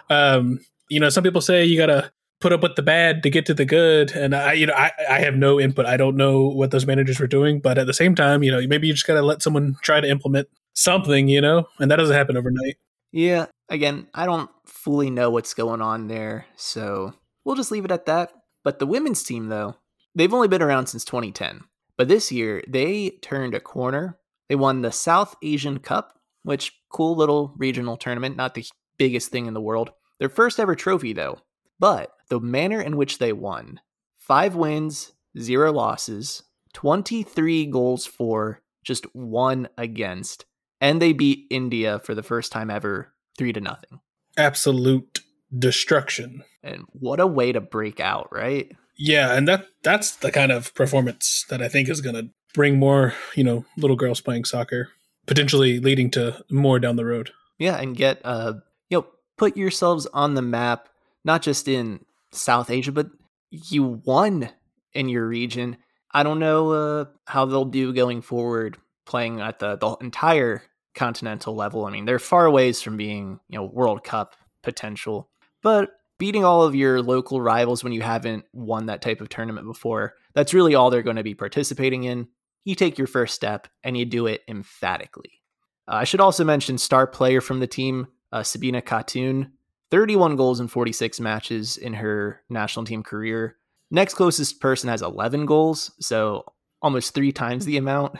um, 0.09 0.59
you 0.89 0.99
know, 0.99 1.09
some 1.09 1.23
people 1.23 1.41
say 1.41 1.65
you 1.65 1.77
gotta 1.77 2.11
put 2.39 2.53
up 2.53 2.61
with 2.61 2.75
the 2.75 2.83
bad 2.83 3.23
to 3.23 3.29
get 3.29 3.45
to 3.47 3.53
the 3.53 3.65
good, 3.65 4.11
and 4.11 4.35
I, 4.35 4.53
you 4.53 4.65
know, 4.67 4.73
I, 4.73 4.91
I 5.09 5.19
have 5.19 5.35
no 5.35 5.59
input. 5.59 5.85
I 5.85 5.97
don't 5.97 6.17
know 6.17 6.47
what 6.47 6.71
those 6.71 6.85
managers 6.85 7.19
were 7.19 7.27
doing, 7.27 7.59
but 7.59 7.77
at 7.77 7.87
the 7.87 7.93
same 7.93 8.15
time, 8.15 8.43
you 8.43 8.51
know, 8.51 8.65
maybe 8.67 8.87
you 8.87 8.93
just 8.93 9.07
gotta 9.07 9.21
let 9.21 9.41
someone 9.41 9.75
try 9.81 10.01
to 10.01 10.09
implement 10.09 10.47
something, 10.73 11.27
you 11.27 11.41
know, 11.41 11.67
and 11.79 11.89
that 11.89 11.95
doesn't 11.95 12.15
happen 12.15 12.37
overnight. 12.37 12.77
Yeah. 13.11 13.47
Again, 13.69 14.07
I 14.13 14.25
don't 14.25 14.49
fully 14.65 15.09
know 15.09 15.29
what's 15.29 15.53
going 15.53 15.81
on 15.81 16.07
there, 16.07 16.45
so 16.55 17.13
we'll 17.43 17.55
just 17.55 17.71
leave 17.71 17.85
it 17.85 17.91
at 17.91 18.05
that. 18.05 18.31
But 18.63 18.79
the 18.79 18.87
women's 18.87 19.23
team, 19.23 19.47
though, 19.47 19.75
they've 20.15 20.33
only 20.33 20.47
been 20.47 20.61
around 20.61 20.87
since 20.87 21.05
2010. 21.05 21.61
But 21.97 22.07
this 22.07 22.31
year, 22.31 22.63
they 22.67 23.17
turned 23.21 23.53
a 23.53 23.59
corner. 23.59 24.17
They 24.49 24.55
won 24.55 24.81
the 24.81 24.91
South 24.91 25.35
Asian 25.41 25.79
Cup, 25.79 26.19
which 26.43 26.73
cool 26.89 27.15
little 27.15 27.53
regional 27.57 27.97
tournament, 27.97 28.35
not 28.37 28.53
the 28.53 28.65
biggest 28.97 29.29
thing 29.31 29.45
in 29.45 29.53
the 29.53 29.61
world. 29.61 29.91
Their 30.19 30.29
first 30.29 30.59
ever 30.59 30.75
trophy, 30.75 31.13
though. 31.13 31.39
But 31.79 32.11
the 32.29 32.39
manner 32.39 32.81
in 32.81 32.97
which 32.97 33.19
they 33.19 33.33
won 33.33 33.79
five 34.17 34.55
wins, 34.55 35.13
zero 35.39 35.71
losses, 35.71 36.43
23 36.73 37.65
goals 37.67 38.05
for, 38.05 38.61
just 38.83 39.05
one 39.15 39.69
against. 39.77 40.45
And 40.81 41.01
they 41.01 41.13
beat 41.13 41.47
India 41.49 41.99
for 41.99 42.13
the 42.13 42.23
first 42.23 42.51
time 42.51 42.69
ever, 42.69 43.13
three 43.37 43.53
to 43.53 43.61
nothing. 43.61 43.99
Absolute 44.37 45.21
destruction. 45.55 46.43
And 46.63 46.85
what 46.91 47.19
a 47.19 47.27
way 47.27 47.51
to 47.51 47.61
break 47.61 47.99
out, 47.99 48.29
right? 48.31 48.71
Yeah, 48.97 49.35
and 49.35 49.47
that 49.47 49.67
that's 49.83 50.15
the 50.15 50.31
kind 50.31 50.51
of 50.51 50.73
performance 50.73 51.45
that 51.49 51.61
I 51.61 51.67
think 51.67 51.89
is 51.89 52.01
going 52.01 52.15
to 52.15 52.29
bring 52.53 52.79
more, 52.79 53.13
you 53.35 53.43
know, 53.43 53.65
little 53.77 53.95
girls 53.95 54.21
playing 54.21 54.45
soccer, 54.45 54.89
potentially 55.27 55.79
leading 55.79 56.09
to 56.11 56.43
more 56.49 56.79
down 56.79 56.95
the 56.95 57.05
road. 57.05 57.31
Yeah, 57.59 57.77
and 57.77 57.95
get 57.95 58.21
uh, 58.23 58.53
you 58.89 58.99
know, 58.99 59.07
put 59.37 59.55
yourselves 59.55 60.07
on 60.13 60.33
the 60.33 60.41
map 60.41 60.89
not 61.23 61.41
just 61.41 61.67
in 61.67 61.99
South 62.31 62.69
Asia, 62.69 62.91
but 62.91 63.07
you 63.51 64.01
won 64.05 64.49
in 64.93 65.09
your 65.09 65.27
region. 65.27 65.77
I 66.11 66.23
don't 66.23 66.39
know 66.39 66.71
uh, 66.71 67.05
how 67.25 67.45
they'll 67.45 67.65
do 67.65 67.93
going 67.93 68.21
forward 68.21 68.77
playing 69.05 69.41
at 69.41 69.59
the 69.59 69.77
the 69.77 69.95
entire 70.01 70.63
continental 70.95 71.55
level. 71.55 71.85
I 71.85 71.91
mean, 71.91 72.05
they're 72.05 72.19
far 72.19 72.49
ways 72.49 72.81
from 72.81 72.97
being, 72.97 73.39
you 73.49 73.59
know, 73.59 73.65
World 73.65 74.03
Cup 74.03 74.35
potential. 74.63 75.29
But 75.61 75.91
beating 76.17 76.43
all 76.43 76.63
of 76.63 76.75
your 76.75 77.01
local 77.01 77.41
rivals 77.41 77.83
when 77.83 77.93
you 77.93 78.01
haven't 78.01 78.45
won 78.53 78.87
that 78.87 79.01
type 79.01 79.21
of 79.21 79.29
tournament 79.29 79.67
before, 79.67 80.13
that's 80.33 80.53
really 80.53 80.75
all 80.75 80.89
they're 80.89 81.01
going 81.01 81.15
to 81.17 81.23
be 81.23 81.35
participating 81.35 82.03
in. 82.03 82.27
You 82.65 82.75
take 82.75 82.97
your 82.97 83.07
first 83.07 83.33
step 83.33 83.67
and 83.83 83.97
you 83.97 84.05
do 84.05 84.27
it 84.27 84.41
emphatically. 84.47 85.41
Uh, 85.87 85.95
I 85.95 86.03
should 86.03 86.19
also 86.19 86.43
mention 86.43 86.77
star 86.77 87.07
player 87.07 87.41
from 87.41 87.59
the 87.59 87.67
team, 87.67 88.07
uh, 88.31 88.43
Sabina 88.43 88.81
Khatun, 88.81 89.51
31 89.89 90.35
goals 90.35 90.59
in 90.59 90.67
46 90.67 91.19
matches 91.19 91.77
in 91.77 91.93
her 91.93 92.41
national 92.49 92.85
team 92.85 93.03
career. 93.03 93.55
Next 93.89 94.15
closest 94.15 94.59
person 94.59 94.89
has 94.89 95.01
11 95.01 95.45
goals, 95.45 95.91
so 95.99 96.43
almost 96.81 97.13
three 97.13 97.31
times 97.31 97.65
the 97.65 97.77
amount. 97.77 98.17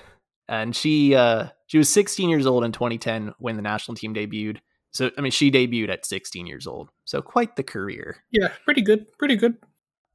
And 0.47 0.73
she 0.73 1.13
uh, 1.13 1.47
she 1.65 1.77
was 1.77 1.89
16 1.89 2.29
years 2.29 2.45
old 2.45 2.63
in 2.63 2.71
2010 2.71 3.33
when 3.37 3.57
the 3.57 3.61
national 3.61 3.95
team 3.95 4.13
debuted, 4.13 4.59
So, 4.97 5.11
I 5.15 5.21
mean, 5.21 5.31
she 5.31 5.51
debuted 5.51 5.89
at 5.89 6.07
16 6.07 6.47
years 6.47 6.65
old. 6.65 6.89
So, 7.05 7.21
quite 7.21 7.55
the 7.55 7.63
career. 7.63 8.23
Yeah, 8.31 8.49
pretty 8.65 8.81
good. 8.81 9.05
Pretty 9.19 9.35
good. 9.35 9.57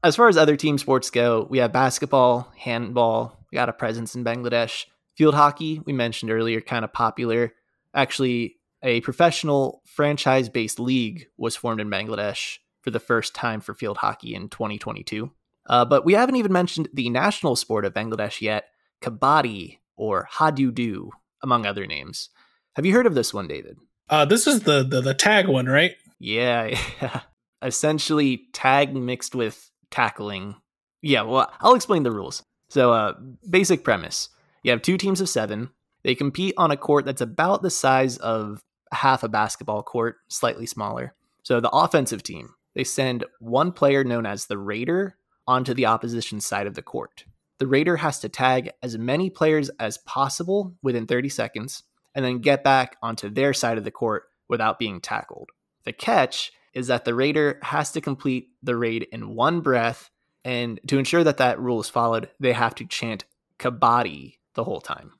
As 0.02 0.16
far 0.16 0.28
as 0.28 0.36
other 0.36 0.56
team 0.56 0.76
sports 0.78 1.08
go, 1.08 1.46
we 1.48 1.58
have 1.58 1.72
basketball, 1.72 2.52
handball, 2.56 3.38
we 3.52 3.56
got 3.56 3.68
a 3.68 3.72
presence 3.72 4.16
in 4.16 4.24
Bangladesh. 4.24 4.86
Field 5.14 5.34
hockey, 5.34 5.80
we 5.86 5.92
mentioned 5.92 6.32
earlier, 6.32 6.60
kind 6.60 6.84
of 6.84 6.92
popular. 6.92 7.52
Actually, 7.94 8.56
a 8.82 9.00
professional 9.02 9.82
franchise 9.84 10.48
based 10.48 10.80
league 10.80 11.28
was 11.36 11.54
formed 11.54 11.80
in 11.80 11.88
Bangladesh 11.88 12.58
for 12.80 12.90
the 12.90 12.98
first 12.98 13.36
time 13.36 13.60
for 13.60 13.74
field 13.74 13.98
hockey 13.98 14.34
in 14.34 14.48
2022. 14.48 15.30
Uh, 15.66 15.84
but 15.84 16.04
we 16.04 16.14
haven't 16.14 16.36
even 16.36 16.52
mentioned 16.52 16.88
the 16.92 17.08
national 17.08 17.54
sport 17.54 17.84
of 17.84 17.94
Bangladesh 17.94 18.40
yet, 18.40 18.70
kabaddi 19.00 19.78
or 19.96 20.28
hadudu, 20.32 21.10
among 21.40 21.66
other 21.66 21.86
names. 21.86 22.30
Have 22.74 22.84
you 22.84 22.94
heard 22.94 23.06
of 23.06 23.14
this 23.14 23.32
one, 23.32 23.46
David? 23.46 23.76
Uh, 24.08 24.24
this 24.24 24.46
is 24.46 24.62
the, 24.62 24.82
the 24.82 25.00
the 25.00 25.14
tag 25.14 25.48
one, 25.48 25.66
right? 25.66 25.92
Yeah, 26.18 26.78
yeah. 27.02 27.20
Essentially, 27.62 28.48
tag 28.52 28.94
mixed 28.94 29.34
with 29.34 29.70
tackling. 29.90 30.56
Yeah, 31.00 31.22
well, 31.22 31.52
I'll 31.60 31.74
explain 31.74 32.02
the 32.02 32.12
rules. 32.12 32.42
So, 32.68 32.92
uh, 32.92 33.14
basic 33.48 33.84
premise: 33.84 34.28
you 34.62 34.70
have 34.70 34.82
two 34.82 34.96
teams 34.96 35.20
of 35.20 35.28
seven. 35.28 35.70
They 36.04 36.14
compete 36.14 36.54
on 36.56 36.70
a 36.70 36.76
court 36.76 37.04
that's 37.04 37.20
about 37.20 37.62
the 37.62 37.70
size 37.70 38.16
of 38.18 38.60
half 38.92 39.22
a 39.22 39.28
basketball 39.28 39.82
court, 39.82 40.16
slightly 40.28 40.66
smaller. 40.66 41.14
So, 41.42 41.60
the 41.60 41.70
offensive 41.70 42.22
team 42.22 42.54
they 42.74 42.84
send 42.84 43.24
one 43.38 43.72
player 43.72 44.04
known 44.04 44.26
as 44.26 44.46
the 44.46 44.58
Raider 44.58 45.16
onto 45.46 45.74
the 45.74 45.86
opposition 45.86 46.40
side 46.40 46.66
of 46.66 46.74
the 46.74 46.82
court. 46.82 47.24
The 47.58 47.66
Raider 47.66 47.96
has 47.98 48.18
to 48.20 48.28
tag 48.28 48.70
as 48.82 48.96
many 48.96 49.30
players 49.30 49.68
as 49.78 49.98
possible 49.98 50.74
within 50.82 51.06
30 51.06 51.28
seconds 51.28 51.82
and 52.14 52.24
then 52.24 52.38
get 52.38 52.64
back 52.64 52.96
onto 53.02 53.28
their 53.28 53.52
side 53.52 53.78
of 53.78 53.84
the 53.84 53.90
court 53.90 54.24
without 54.48 54.78
being 54.78 55.00
tackled. 55.00 55.50
The 55.84 55.92
catch 55.92 56.52
is 56.74 56.86
that 56.86 57.04
the 57.04 57.14
Raider 57.14 57.58
has 57.62 57.92
to 57.92 58.00
complete 58.00 58.48
the 58.62 58.76
raid 58.76 59.06
in 59.12 59.34
one 59.34 59.60
breath, 59.60 60.10
and 60.44 60.80
to 60.88 60.98
ensure 60.98 61.24
that 61.24 61.36
that 61.38 61.60
rule 61.60 61.80
is 61.80 61.88
followed, 61.88 62.30
they 62.40 62.52
have 62.52 62.74
to 62.76 62.86
chant 62.86 63.24
kabaddi 63.58 64.38
the 64.54 64.64
whole 64.64 64.80
time. 64.80 65.12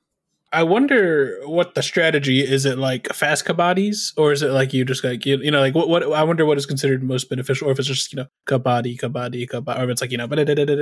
I 0.53 0.61
wonder 0.61 1.39
what 1.45 1.73
the 1.73 1.81
strategy 1.81 2.41
is. 2.41 2.65
It 2.65 2.77
like 2.77 3.11
fast 3.11 3.43
kabaddis, 3.43 4.13
or 4.17 4.31
is 4.31 4.43
it 4.43 4.51
like 4.51 4.71
you 4.71 4.85
just 4.85 5.03
like 5.03 5.25
you, 5.25 5.37
you 5.37 5.49
know 5.49 5.59
like 5.59 5.73
what 5.73 5.89
what 5.89 6.03
I 6.03 6.21
wonder 6.21 6.45
what 6.45 6.59
is 6.59 6.67
considered 6.67 7.01
most 7.01 7.27
beneficial, 7.27 7.67
or 7.67 7.71
if 7.71 7.79
it's 7.79 7.87
just 7.87 8.13
you 8.13 8.17
know 8.17 8.27
kabaddi, 8.45 8.99
kabaddi, 8.99 9.49
kabaddi, 9.49 9.79
or 9.79 9.83
if 9.85 9.89
it's 9.89 10.01
like 10.01 10.11
you 10.11 10.17
know, 10.17 10.27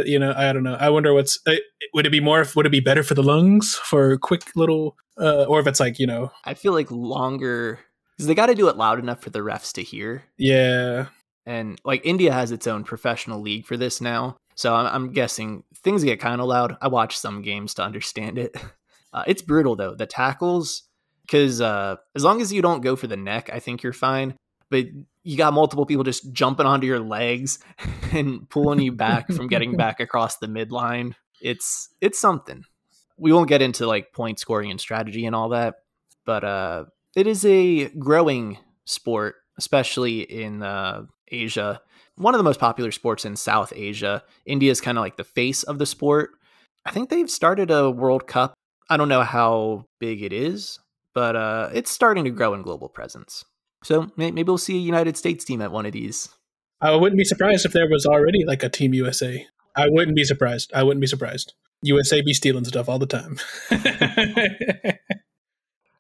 you 0.06 0.20
know 0.20 0.34
I 0.36 0.52
don't 0.52 0.64
know. 0.64 0.76
I 0.76 0.90
wonder 0.90 1.14
what's 1.14 1.40
uh, 1.48 1.54
would 1.94 2.06
it 2.06 2.10
be 2.10 2.20
more? 2.20 2.46
Would 2.54 2.66
it 2.66 2.72
be 2.72 2.82
better 2.82 3.02
for 3.02 3.14
the 3.14 3.24
lungs 3.24 3.76
for 3.76 4.18
quick 4.18 4.44
little, 4.58 4.98
uh, 5.22 5.46
or 5.48 5.60
if 5.60 5.68
it's 5.68 5.80
like 5.80 6.00
you 6.00 6.08
know? 6.08 6.32
I 6.44 6.54
feel 6.54 6.74
like 6.74 6.92
longer 6.92 7.80
because 8.18 8.28
they 8.28 8.36
got 8.36 8.48
to 8.48 8.56
do 8.56 8.68
it 8.68 8.78
loud 8.78 9.00
enough 9.00 9.22
for 9.22 9.30
the 9.30 9.40
refs 9.40 9.74
to 9.74 9.84
hear. 9.84 10.24
Yeah, 10.38 11.08
and 11.46 11.80
like 11.86 12.06
India 12.06 12.34
has 12.34 12.52
its 12.52 12.68
own 12.68 12.84
professional 12.84 13.42
league 13.42 13.66
for 13.66 13.78
this 13.78 14.02
now, 14.02 14.38
so 14.56 14.74
I'm, 14.76 14.88
I'm 14.88 15.14
guessing 15.14 15.64
things 15.76 16.04
get 16.04 16.20
kind 16.20 16.42
of 16.42 16.48
loud. 16.48 16.78
I 16.82 16.88
watch 16.88 17.18
some 17.18 17.42
games 17.42 17.74
to 17.76 17.84
understand 17.84 18.38
it. 18.38 18.56
Uh, 19.14 19.26
it's 19.28 19.42
brutal 19.42 19.76
though. 19.76 19.94
The 19.94 20.06
tackles, 20.06 20.84
because 21.24 21.60
uh, 21.60 21.98
as 22.16 22.24
long 22.24 22.42
as 22.42 22.54
you 22.54 22.62
don't 22.62 22.80
go 22.80 22.96
for 22.96 23.08
the 23.08 23.18
neck, 23.18 23.50
I 23.52 23.60
think 23.60 23.84
you're 23.84 23.92
fine. 23.92 24.38
But 24.70 24.86
you 25.24 25.38
got 25.38 25.54
multiple 25.54 25.86
people 25.86 26.06
just 26.06 26.32
jumping 26.32 26.66
onto 26.66 26.88
your 26.88 27.02
legs 27.02 27.60
and 28.14 28.50
pulling 28.50 28.80
you 28.80 28.94
back 28.94 29.30
from 29.32 29.48
getting 29.48 29.76
back 29.78 30.00
across 30.00 30.38
the 30.38 30.48
midline. 30.48 31.14
It's 31.42 31.90
it's 32.00 32.20
something. 32.20 32.64
We 33.22 33.32
won't 33.32 33.50
get 33.50 33.62
into 33.62 33.88
like 33.88 34.12
point 34.14 34.40
scoring 34.40 34.72
and 34.72 34.80
strategy 34.80 35.26
and 35.26 35.36
all 35.36 35.50
that, 35.50 35.76
but 36.26 36.44
uh, 36.44 36.86
it 37.16 37.28
is 37.28 37.46
a 37.46 37.88
growing 37.90 38.58
sport, 38.86 39.36
especially 39.58 40.22
in 40.22 40.64
uh, 40.64 41.04
Asia. 41.30 41.82
One 42.18 42.34
of 42.34 42.40
the 42.40 42.44
most 42.44 42.60
popular 42.60 42.92
sports 42.92 43.24
in 43.24 43.36
South 43.36 43.72
Asia. 43.76 44.24
India 44.46 44.72
is 44.72 44.82
kind 44.82 44.98
of 44.98 45.04
like 45.04 45.18
the 45.18 45.24
face 45.24 45.64
of 45.64 45.80
the 45.80 45.86
sport. 45.86 46.32
I 46.86 46.92
think 46.92 47.10
they've 47.10 47.30
started 47.30 47.72
a 47.72 47.90
World 47.90 48.28
Cup 48.28 48.56
I 48.92 48.98
don't 48.98 49.08
know 49.08 49.24
how 49.24 49.86
big 50.02 50.22
it 50.22 50.34
is, 50.34 50.78
but 51.16 51.38
uh, 51.38 51.70
it's 51.74 51.90
starting 51.90 52.26
to 52.26 52.30
grow 52.30 52.54
in 52.54 52.62
global 52.62 52.90
presence. 52.90 53.46
So 53.86 54.12
maybe 54.18 54.44
we'll 54.44 54.58
see 54.58 54.76
a 54.76 54.82
United 54.82 55.16
States 55.16 55.46
team 55.46 55.62
at 55.62 55.72
one 55.72 55.86
of 55.86 55.94
these. 55.94 56.28
I 56.82 56.94
wouldn't 56.98 57.18
be 57.18 57.24
surprised 57.24 57.66
if 57.66 57.72
there 57.72 57.88
was 57.88 58.06
already 58.06 58.44
like 58.44 58.64
a 58.64 58.70
Team 58.70 58.94
USA. 58.94 59.48
I 59.78 59.88
wouldn't 59.88 60.18
be 60.18 60.26
surprised. 60.26 60.74
I 60.74 60.84
wouldn't 60.84 61.00
be 61.00 61.08
surprised. 61.08 61.54
USA 61.82 62.22
be 62.22 62.34
stealing 62.34 62.66
stuff 62.66 62.90
all 62.90 63.00
the 63.00 63.06
time. 63.06 63.40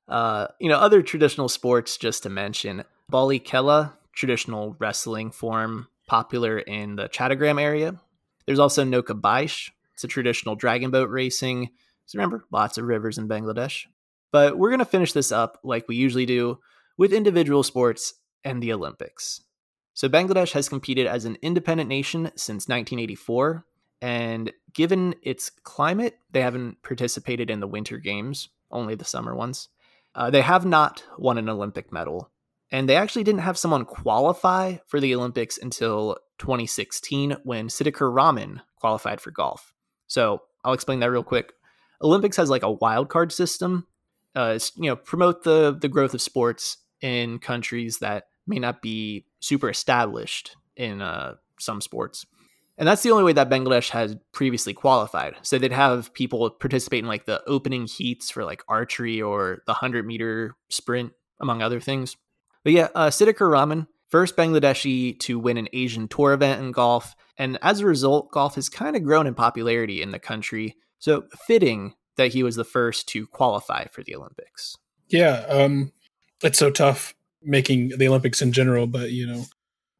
uh, 0.07 0.47
you 0.59 0.69
know, 0.69 0.77
other 0.77 1.01
traditional 1.01 1.49
sports, 1.49 1.97
just 1.97 2.23
to 2.23 2.29
mention, 2.29 2.83
Bali 3.09 3.39
Khela, 3.39 3.93
traditional 4.13 4.75
wrestling 4.79 5.31
form, 5.31 5.87
popular 6.07 6.59
in 6.59 6.95
the 6.95 7.09
Chattogram 7.09 7.59
area. 7.59 7.99
There's 8.45 8.59
also 8.59 8.83
Nauka 8.83 9.19
Baish. 9.19 9.71
It's 9.93 10.03
a 10.03 10.07
traditional 10.07 10.55
dragon 10.55 10.91
boat 10.91 11.09
racing. 11.09 11.69
So 12.05 12.17
remember, 12.17 12.45
lots 12.51 12.77
of 12.77 12.85
rivers 12.85 13.17
in 13.17 13.27
Bangladesh. 13.27 13.85
But 14.31 14.57
we're 14.57 14.69
going 14.69 14.79
to 14.79 14.85
finish 14.85 15.13
this 15.13 15.31
up 15.31 15.59
like 15.63 15.87
we 15.87 15.95
usually 15.95 16.25
do 16.25 16.59
with 16.97 17.13
individual 17.13 17.63
sports 17.63 18.13
and 18.43 18.61
the 18.61 18.73
Olympics. 18.73 19.41
So 19.93 20.07
Bangladesh 20.07 20.53
has 20.53 20.69
competed 20.69 21.05
as 21.05 21.25
an 21.25 21.37
independent 21.41 21.89
nation 21.89 22.31
since 22.35 22.67
1984. 22.67 23.65
And 24.01 24.51
given 24.73 25.15
its 25.21 25.49
climate, 25.49 26.17
they 26.31 26.41
haven't 26.41 26.81
participated 26.81 27.49
in 27.49 27.59
the 27.59 27.67
Winter 27.67 27.97
Games, 27.97 28.49
only 28.71 28.95
the 28.95 29.05
summer 29.05 29.35
ones. 29.35 29.69
Uh, 30.15 30.29
they 30.29 30.41
have 30.41 30.65
not 30.65 31.03
won 31.17 31.37
an 31.37 31.49
Olympic 31.49 31.91
medal. 31.91 32.31
And 32.71 32.87
they 32.87 32.95
actually 32.95 33.23
didn't 33.23 33.41
have 33.41 33.57
someone 33.57 33.85
qualify 33.85 34.77
for 34.87 34.99
the 34.99 35.13
Olympics 35.13 35.57
until 35.57 36.17
2016 36.39 37.37
when 37.43 37.67
Siddiqur 37.67 38.13
Rahman 38.13 38.61
qualified 38.79 39.21
for 39.21 39.31
golf. 39.31 39.73
So 40.07 40.41
I'll 40.63 40.73
explain 40.73 40.99
that 41.01 41.11
real 41.11 41.23
quick. 41.23 41.53
Olympics 42.01 42.37
has 42.37 42.49
like 42.49 42.63
a 42.63 42.71
wild 42.71 43.09
card 43.09 43.31
system. 43.31 43.87
Uh, 44.33 44.57
you 44.75 44.89
know, 44.89 44.95
promote 44.95 45.43
the 45.43 45.77
the 45.79 45.89
growth 45.89 46.13
of 46.13 46.21
sports 46.21 46.77
in 47.01 47.39
countries 47.39 47.99
that 47.99 48.25
may 48.47 48.59
not 48.59 48.81
be 48.81 49.25
super 49.41 49.69
established 49.69 50.55
in 50.75 51.01
uh, 51.01 51.35
some 51.59 51.81
sports. 51.81 52.25
And 52.81 52.87
that's 52.87 53.03
the 53.03 53.11
only 53.11 53.23
way 53.23 53.33
that 53.33 53.47
Bangladesh 53.47 53.91
has 53.91 54.15
previously 54.33 54.73
qualified. 54.73 55.35
So 55.43 55.59
they'd 55.59 55.71
have 55.71 56.11
people 56.15 56.49
participate 56.49 57.03
in 57.03 57.07
like 57.07 57.25
the 57.25 57.43
opening 57.45 57.85
heats 57.85 58.31
for 58.31 58.43
like 58.43 58.63
archery 58.67 59.21
or 59.21 59.61
the 59.67 59.73
100 59.73 60.03
meter 60.03 60.55
sprint, 60.71 61.11
among 61.39 61.61
other 61.61 61.79
things. 61.79 62.17
But 62.63 62.73
yeah, 62.73 62.87
uh, 62.95 63.09
Siddiqur 63.09 63.51
Rahman, 63.51 63.85
first 64.09 64.35
Bangladeshi 64.35 65.19
to 65.19 65.37
win 65.37 65.57
an 65.57 65.69
Asian 65.73 66.07
tour 66.07 66.33
event 66.33 66.59
in 66.59 66.71
golf. 66.71 67.15
And 67.37 67.59
as 67.61 67.81
a 67.81 67.85
result, 67.85 68.31
golf 68.31 68.55
has 68.55 68.67
kind 68.67 68.95
of 68.95 69.03
grown 69.03 69.27
in 69.27 69.35
popularity 69.35 70.01
in 70.01 70.09
the 70.09 70.17
country. 70.17 70.75
So 70.97 71.25
fitting 71.45 71.93
that 72.17 72.33
he 72.33 72.41
was 72.41 72.55
the 72.55 72.63
first 72.63 73.07
to 73.09 73.27
qualify 73.27 73.85
for 73.89 74.03
the 74.03 74.15
Olympics. 74.15 74.75
Yeah, 75.07 75.45
um, 75.49 75.91
it's 76.41 76.57
so 76.57 76.71
tough 76.71 77.13
making 77.43 77.89
the 77.89 78.07
Olympics 78.07 78.41
in 78.41 78.51
general, 78.53 78.87
but 78.87 79.11
you 79.11 79.27
know, 79.27 79.45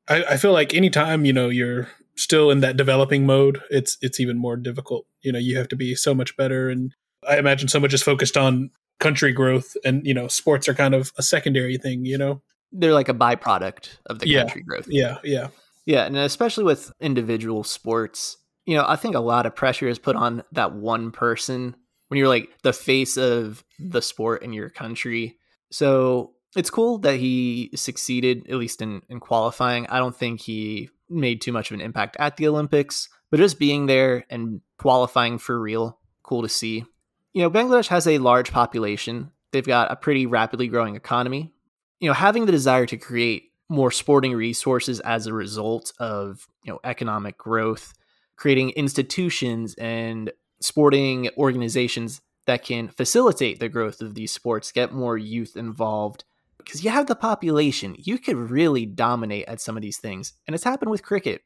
I, 0.07 0.23
I 0.23 0.37
feel 0.37 0.51
like 0.51 0.73
anytime 0.73 1.25
you 1.25 1.33
know 1.33 1.49
you're 1.49 1.87
still 2.15 2.51
in 2.51 2.59
that 2.61 2.77
developing 2.77 3.25
mode, 3.25 3.61
it's 3.69 3.97
it's 4.01 4.19
even 4.19 4.37
more 4.37 4.57
difficult. 4.57 5.05
You 5.21 5.31
know, 5.31 5.39
you 5.39 5.57
have 5.57 5.67
to 5.69 5.75
be 5.75 5.95
so 5.95 6.13
much 6.13 6.35
better, 6.37 6.69
and 6.69 6.93
I 7.27 7.37
imagine 7.37 7.67
so 7.67 7.79
much 7.79 7.93
is 7.93 8.03
focused 8.03 8.37
on 8.37 8.71
country 8.99 9.31
growth, 9.31 9.75
and 9.83 10.05
you 10.05 10.13
know, 10.13 10.27
sports 10.27 10.67
are 10.67 10.73
kind 10.73 10.95
of 10.95 11.11
a 11.17 11.23
secondary 11.23 11.77
thing. 11.77 12.05
You 12.05 12.17
know, 12.17 12.41
they're 12.71 12.93
like 12.93 13.09
a 13.09 13.13
byproduct 13.13 13.97
of 14.05 14.19
the 14.19 14.27
yeah, 14.27 14.41
country 14.41 14.63
growth. 14.63 14.87
Yeah, 14.87 15.17
yeah, 15.23 15.47
yeah, 15.85 16.05
and 16.05 16.17
especially 16.17 16.63
with 16.63 16.91
individual 16.99 17.63
sports, 17.63 18.37
you 18.65 18.75
know, 18.75 18.85
I 18.87 18.95
think 18.95 19.15
a 19.15 19.19
lot 19.19 19.45
of 19.45 19.55
pressure 19.55 19.87
is 19.87 19.99
put 19.99 20.15
on 20.15 20.43
that 20.51 20.73
one 20.73 21.11
person 21.11 21.75
when 22.07 22.17
you're 22.17 22.27
like 22.27 22.49
the 22.61 22.73
face 22.73 23.17
of 23.17 23.63
the 23.79 24.01
sport 24.01 24.43
in 24.43 24.53
your 24.53 24.69
country. 24.69 25.37
So 25.71 26.33
it's 26.55 26.69
cool 26.69 26.97
that 26.99 27.15
he 27.15 27.71
succeeded, 27.75 28.49
at 28.49 28.57
least 28.57 28.81
in, 28.81 29.01
in 29.09 29.19
qualifying. 29.19 29.87
I 29.87 29.99
don't 29.99 30.15
think 30.15 30.41
he 30.41 30.89
made 31.11 31.41
too 31.41 31.51
much 31.51 31.71
of 31.71 31.75
an 31.75 31.81
impact 31.81 32.17
at 32.19 32.37
the 32.37 32.47
Olympics, 32.47 33.09
but 33.29 33.37
just 33.37 33.59
being 33.59 33.85
there 33.85 34.25
and 34.29 34.61
qualifying 34.77 35.37
for 35.37 35.59
real, 35.59 35.99
cool 36.23 36.41
to 36.41 36.49
see. 36.49 36.85
You 37.33 37.43
know, 37.43 37.51
Bangladesh 37.51 37.87
has 37.87 38.07
a 38.07 38.17
large 38.17 38.51
population. 38.51 39.31
They've 39.51 39.65
got 39.65 39.91
a 39.91 39.95
pretty 39.95 40.25
rapidly 40.25 40.67
growing 40.67 40.95
economy. 40.95 41.53
You 41.99 42.09
know, 42.09 42.13
having 42.13 42.45
the 42.45 42.51
desire 42.51 42.85
to 42.87 42.97
create 42.97 43.51
more 43.69 43.91
sporting 43.91 44.33
resources 44.33 44.99
as 45.01 45.27
a 45.27 45.33
result 45.33 45.93
of, 45.99 46.47
you 46.63 46.73
know, 46.73 46.79
economic 46.83 47.37
growth 47.37 47.93
creating 48.41 48.71
institutions 48.71 49.75
and 49.75 50.31
sporting 50.61 51.29
organizations 51.37 52.21
that 52.47 52.63
can 52.63 52.87
facilitate 52.87 53.59
the 53.59 53.69
growth 53.69 54.01
of 54.01 54.15
these 54.15 54.31
sports, 54.31 54.71
get 54.71 54.91
more 54.91 55.15
youth 55.15 55.55
involved. 55.55 56.23
Because 56.65 56.83
you 56.83 56.89
have 56.91 57.07
the 57.07 57.15
population, 57.15 57.95
you 57.97 58.17
could 58.17 58.35
really 58.35 58.85
dominate 58.85 59.45
at 59.47 59.61
some 59.61 59.75
of 59.75 59.81
these 59.81 59.97
things. 59.97 60.33
And 60.47 60.53
it's 60.53 60.63
happened 60.63 60.91
with 60.91 61.03
cricket. 61.03 61.41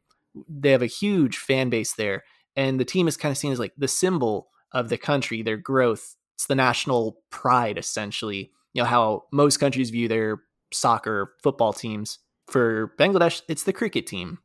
They 0.49 0.71
have 0.71 0.81
a 0.81 0.87
huge 0.87 1.37
fan 1.37 1.69
base 1.69 1.93
there. 1.93 2.23
And 2.55 2.79
the 2.79 2.85
team 2.85 3.07
is 3.07 3.17
kind 3.17 3.31
of 3.31 3.37
seen 3.37 3.51
as 3.51 3.59
like 3.59 3.73
the 3.77 3.87
symbol 3.87 4.49
of 4.71 4.89
the 4.89 4.97
country, 4.97 5.41
their 5.41 5.57
growth. 5.57 6.15
It's 6.35 6.47
the 6.47 6.55
national 6.55 7.19
pride, 7.29 7.77
essentially. 7.77 8.51
You 8.73 8.83
know, 8.83 8.87
how 8.87 9.23
most 9.31 9.57
countries 9.57 9.89
view 9.89 10.07
their 10.07 10.41
soccer, 10.71 11.33
football 11.41 11.73
teams. 11.73 12.19
For 12.47 12.93
Bangladesh, 12.99 13.41
it's 13.47 13.63
the 13.63 13.73
cricket 13.73 14.05
team. 14.07 14.39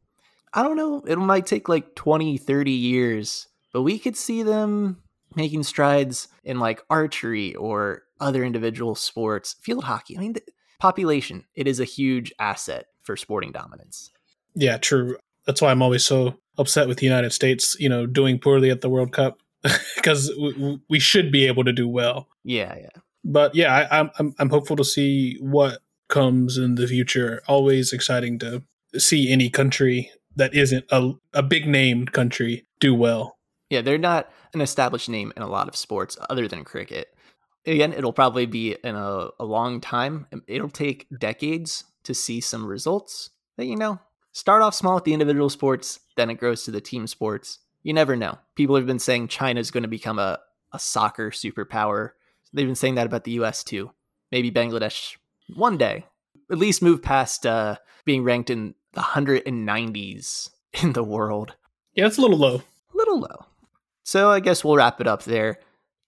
I 0.53 0.63
don't 0.63 0.77
know, 0.77 1.03
it 1.07 1.17
might 1.17 1.47
take 1.47 1.69
like 1.69 1.95
20, 1.95 2.37
30 2.39 2.71
years, 2.71 3.47
but 3.73 3.83
we 3.83 3.99
could 3.99 4.17
see 4.17 4.43
them 4.43 5.03
making 5.37 5.63
strides 5.63 6.29
in 6.43 6.59
like 6.59 6.83
archery 6.91 7.55
or 7.55 8.03
other 8.19 8.43
individual 8.43 8.95
sports, 8.97 9.55
field 9.61 9.85
hockey. 9.85 10.17
I 10.17 10.21
mean, 10.21 10.33
the 10.33 10.43
population, 10.81 11.45
it 11.55 11.69
is 11.69 11.79
a 11.79 11.85
huge 11.85 12.33
asset 12.39 12.87
for 13.03 13.17
sporting 13.17 13.53
dominance. 13.53 14.11
Yeah, 14.55 14.79
true. 14.79 15.17
That's 15.47 15.63
why 15.63 15.71
I'm 15.71 15.83
always 15.83 16.05
so 16.05 16.35
upset 16.59 16.89
with 16.89 16.99
the 16.99 17.07
United 17.07 17.33
States, 17.33 17.77
you 17.79 17.89
know, 17.89 18.07
doing 18.07 18.39
poorly 18.39 18.71
at 18.71 18.81
the 18.81 18.89
World 18.89 19.13
Cup 19.13 19.39
because 19.97 20.33
we, 20.39 20.81
we 20.89 20.99
should 20.99 21.31
be 21.31 21.47
able 21.47 21.65
to 21.65 21.73
do 21.73 21.89
well. 21.89 22.29
Yeah, 22.45 22.75
yeah. 22.77 23.01
But 23.25 23.55
yeah, 23.55 23.75
I, 23.75 24.01
I'm 24.01 24.11
I'm 24.19 24.35
I'm 24.39 24.51
hopeful 24.51 24.77
to 24.77 24.85
see 24.85 25.37
what 25.41 25.79
comes 26.09 26.57
in 26.57 26.75
the 26.75 26.87
future. 26.87 27.43
Always 27.47 27.93
exciting 27.93 28.39
to 28.41 28.63
see 28.97 29.31
any 29.31 29.51
country 29.51 30.11
that 30.37 30.55
isn't 30.55 30.87
a 30.91 31.13
a 31.35 31.43
big 31.43 31.67
named 31.67 32.13
country 32.13 32.67
do 32.81 32.95
well. 32.95 33.37
Yeah, 33.69 33.83
they're 33.83 33.99
not 33.99 34.31
an 34.55 34.61
established 34.61 35.09
name 35.09 35.33
in 35.37 35.43
a 35.43 35.49
lot 35.49 35.69
of 35.69 35.77
sports 35.77 36.17
other 36.29 36.49
than 36.49 36.65
cricket. 36.65 37.15
Again, 37.67 37.93
it'll 37.93 38.13
probably 38.13 38.47
be 38.47 38.77
in 38.83 38.95
a, 38.95 39.29
a 39.39 39.45
long 39.45 39.81
time. 39.81 40.27
It'll 40.47 40.71
take 40.71 41.07
decades 41.19 41.85
to 42.05 42.15
see 42.15 42.41
some 42.41 42.67
results 42.67 43.31
that, 43.57 43.67
you 43.67 43.77
know, 43.77 44.01
start 44.33 44.63
off 44.63 44.75
small 44.75 44.95
with 44.95 45.05
the 45.05 45.13
individual 45.13 45.51
sports, 45.51 46.01
then 46.17 46.31
it 46.31 46.35
grows 46.35 46.65
to 46.65 46.71
the 46.71 46.81
team 46.81 47.07
sports. 47.07 47.59
You 47.83 47.93
never 47.93 48.17
know. 48.17 48.39
People 48.55 48.77
have 48.77 48.87
been 48.87 48.99
saying 48.99 49.29
China's 49.29 49.71
going 49.71 49.83
to 49.83 49.89
become 49.89 50.19
a, 50.19 50.39
a 50.73 50.79
soccer 50.79 51.31
superpower. 51.31 52.11
They've 52.53 52.67
been 52.67 52.75
saying 52.75 52.97
that 52.97 53.07
about 53.07 53.25
the 53.25 53.33
US 53.33 53.65
too. 53.65 53.91
Maybe 54.31 54.51
Bangladesh 54.51 55.17
one 55.55 55.77
day, 55.77 56.07
at 56.51 56.59
least 56.59 56.83
move 56.83 57.03
past 57.03 57.47
uh, 57.47 57.77
being 58.05 58.25
ranked 58.25 58.51
in 58.51 58.75
the 58.93 59.01
190s 59.01 60.51
in 60.83 60.93
the 60.93 61.05
world. 61.05 61.57
Yeah, 61.95 62.07
it's 62.07 62.19
a 62.19 62.21
little 62.21 62.39
low. 62.39 62.63
A 62.95 62.97
little 62.97 63.21
low. 63.21 63.47
So 64.03 64.31
I 64.31 64.41
guess 64.41 64.65
we'll 64.65 64.77
wrap 64.77 65.01
it 65.01 65.07
up 65.07 65.25
there. 65.25 65.59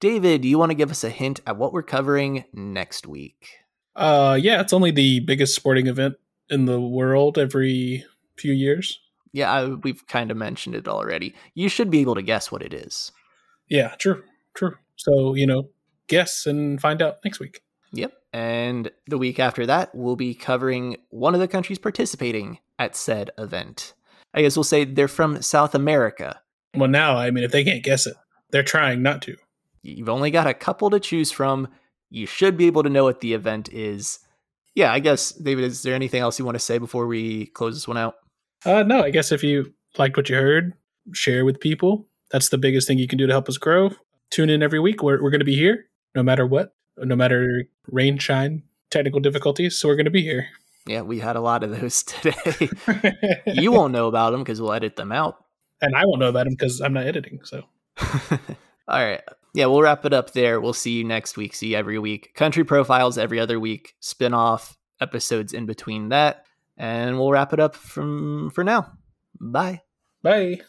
David, 0.02 0.40
do 0.40 0.48
you 0.48 0.58
want 0.58 0.70
to 0.70 0.74
give 0.74 0.90
us 0.90 1.04
a 1.04 1.10
hint 1.10 1.38
at 1.46 1.56
what 1.56 1.72
we're 1.72 1.84
covering 1.84 2.42
next 2.52 3.06
week? 3.06 3.60
Uh, 3.94 4.36
yeah, 4.40 4.60
it's 4.60 4.72
only 4.72 4.90
the 4.90 5.20
biggest 5.20 5.54
sporting 5.54 5.86
event 5.86 6.16
in 6.50 6.64
the 6.64 6.80
world 6.80 7.38
every 7.38 8.04
few 8.36 8.52
years. 8.52 8.98
Yeah, 9.32 9.52
I, 9.52 9.68
we've 9.68 10.04
kind 10.08 10.32
of 10.32 10.36
mentioned 10.36 10.74
it 10.74 10.88
already. 10.88 11.36
You 11.54 11.68
should 11.68 11.88
be 11.88 12.00
able 12.00 12.16
to 12.16 12.22
guess 12.22 12.50
what 12.50 12.62
it 12.62 12.74
is. 12.74 13.12
Yeah, 13.68 13.94
true, 13.94 14.24
true. 14.54 14.74
So 14.96 15.34
you 15.34 15.46
know, 15.46 15.68
guess 16.08 16.46
and 16.46 16.80
find 16.80 17.00
out 17.00 17.18
next 17.24 17.38
week. 17.38 17.62
Yep. 17.92 18.12
And 18.32 18.90
the 19.06 19.18
week 19.18 19.38
after 19.38 19.66
that, 19.66 19.94
we'll 19.94 20.16
be 20.16 20.34
covering 20.34 20.96
one 21.10 21.34
of 21.34 21.40
the 21.40 21.46
countries 21.46 21.78
participating 21.78 22.58
at 22.76 22.96
said 22.96 23.30
event. 23.38 23.94
I 24.34 24.42
guess 24.42 24.56
we'll 24.56 24.64
say 24.64 24.82
they're 24.82 25.06
from 25.06 25.42
South 25.42 25.76
America. 25.76 26.40
Well, 26.74 26.90
now, 26.90 27.16
I 27.16 27.30
mean, 27.30 27.44
if 27.44 27.52
they 27.52 27.62
can't 27.62 27.84
guess 27.84 28.08
it, 28.08 28.16
they're 28.50 28.64
trying 28.64 29.00
not 29.00 29.22
to. 29.22 29.36
You've 29.82 30.08
only 30.08 30.30
got 30.30 30.46
a 30.46 30.54
couple 30.54 30.90
to 30.90 31.00
choose 31.00 31.32
from. 31.32 31.68
You 32.10 32.26
should 32.26 32.56
be 32.56 32.66
able 32.66 32.82
to 32.82 32.88
know 32.88 33.04
what 33.04 33.20
the 33.20 33.34
event 33.34 33.72
is. 33.72 34.20
Yeah, 34.74 34.92
I 34.92 35.00
guess, 35.00 35.30
David, 35.30 35.64
is 35.64 35.82
there 35.82 35.94
anything 35.94 36.20
else 36.20 36.38
you 36.38 36.44
want 36.44 36.54
to 36.54 36.60
say 36.60 36.78
before 36.78 37.06
we 37.06 37.46
close 37.46 37.74
this 37.74 37.88
one 37.88 37.98
out? 37.98 38.14
Uh, 38.64 38.82
no, 38.82 39.02
I 39.02 39.10
guess 39.10 39.32
if 39.32 39.42
you 39.42 39.74
liked 39.98 40.16
what 40.16 40.28
you 40.28 40.36
heard, 40.36 40.74
share 41.12 41.44
with 41.44 41.60
people. 41.60 42.06
That's 42.30 42.48
the 42.48 42.58
biggest 42.58 42.88
thing 42.88 42.98
you 42.98 43.08
can 43.08 43.18
do 43.18 43.26
to 43.26 43.32
help 43.32 43.48
us 43.48 43.58
grow. 43.58 43.90
Tune 44.30 44.48
in 44.48 44.62
every 44.62 44.80
week. 44.80 45.02
We're, 45.02 45.22
we're 45.22 45.30
going 45.30 45.40
to 45.40 45.44
be 45.44 45.56
here 45.56 45.86
no 46.14 46.22
matter 46.22 46.46
what, 46.46 46.74
no 46.96 47.16
matter 47.16 47.64
rain, 47.86 48.18
shine, 48.18 48.62
technical 48.90 49.20
difficulties. 49.20 49.78
So 49.78 49.88
we're 49.88 49.96
going 49.96 50.06
to 50.06 50.10
be 50.10 50.22
here. 50.22 50.48
Yeah, 50.86 51.02
we 51.02 51.18
had 51.18 51.36
a 51.36 51.40
lot 51.40 51.62
of 51.62 51.78
those 51.78 52.02
today. 52.04 52.70
you 53.46 53.72
won't 53.72 53.92
know 53.92 54.06
about 54.06 54.30
them 54.30 54.42
because 54.42 54.60
we'll 54.60 54.72
edit 54.72 54.96
them 54.96 55.12
out. 55.12 55.44
And 55.80 55.96
I 55.96 56.04
won't 56.04 56.20
know 56.20 56.28
about 56.28 56.44
them 56.44 56.54
because 56.54 56.80
I'm 56.80 56.92
not 56.92 57.06
editing. 57.06 57.40
So. 57.44 57.64
All 58.88 59.04
right. 59.04 59.22
Yeah, 59.54 59.66
we'll 59.66 59.82
wrap 59.82 60.04
it 60.04 60.12
up 60.12 60.32
there. 60.32 60.60
We'll 60.60 60.72
see 60.72 60.92
you 60.92 61.04
next 61.04 61.36
week. 61.36 61.54
See 61.54 61.68
you 61.68 61.76
every 61.76 61.98
week. 61.98 62.34
Country 62.34 62.64
profiles 62.64 63.18
every 63.18 63.38
other 63.38 63.60
week. 63.60 63.94
Spin 64.00 64.32
off 64.32 64.78
episodes 65.00 65.52
in 65.52 65.66
between 65.66 66.08
that. 66.08 66.44
And 66.76 67.18
we'll 67.18 67.30
wrap 67.30 67.52
it 67.52 67.60
up 67.60 67.74
from 67.76 68.50
for 68.50 68.64
now. 68.64 68.92
Bye. 69.40 69.82
Bye. 70.22 70.60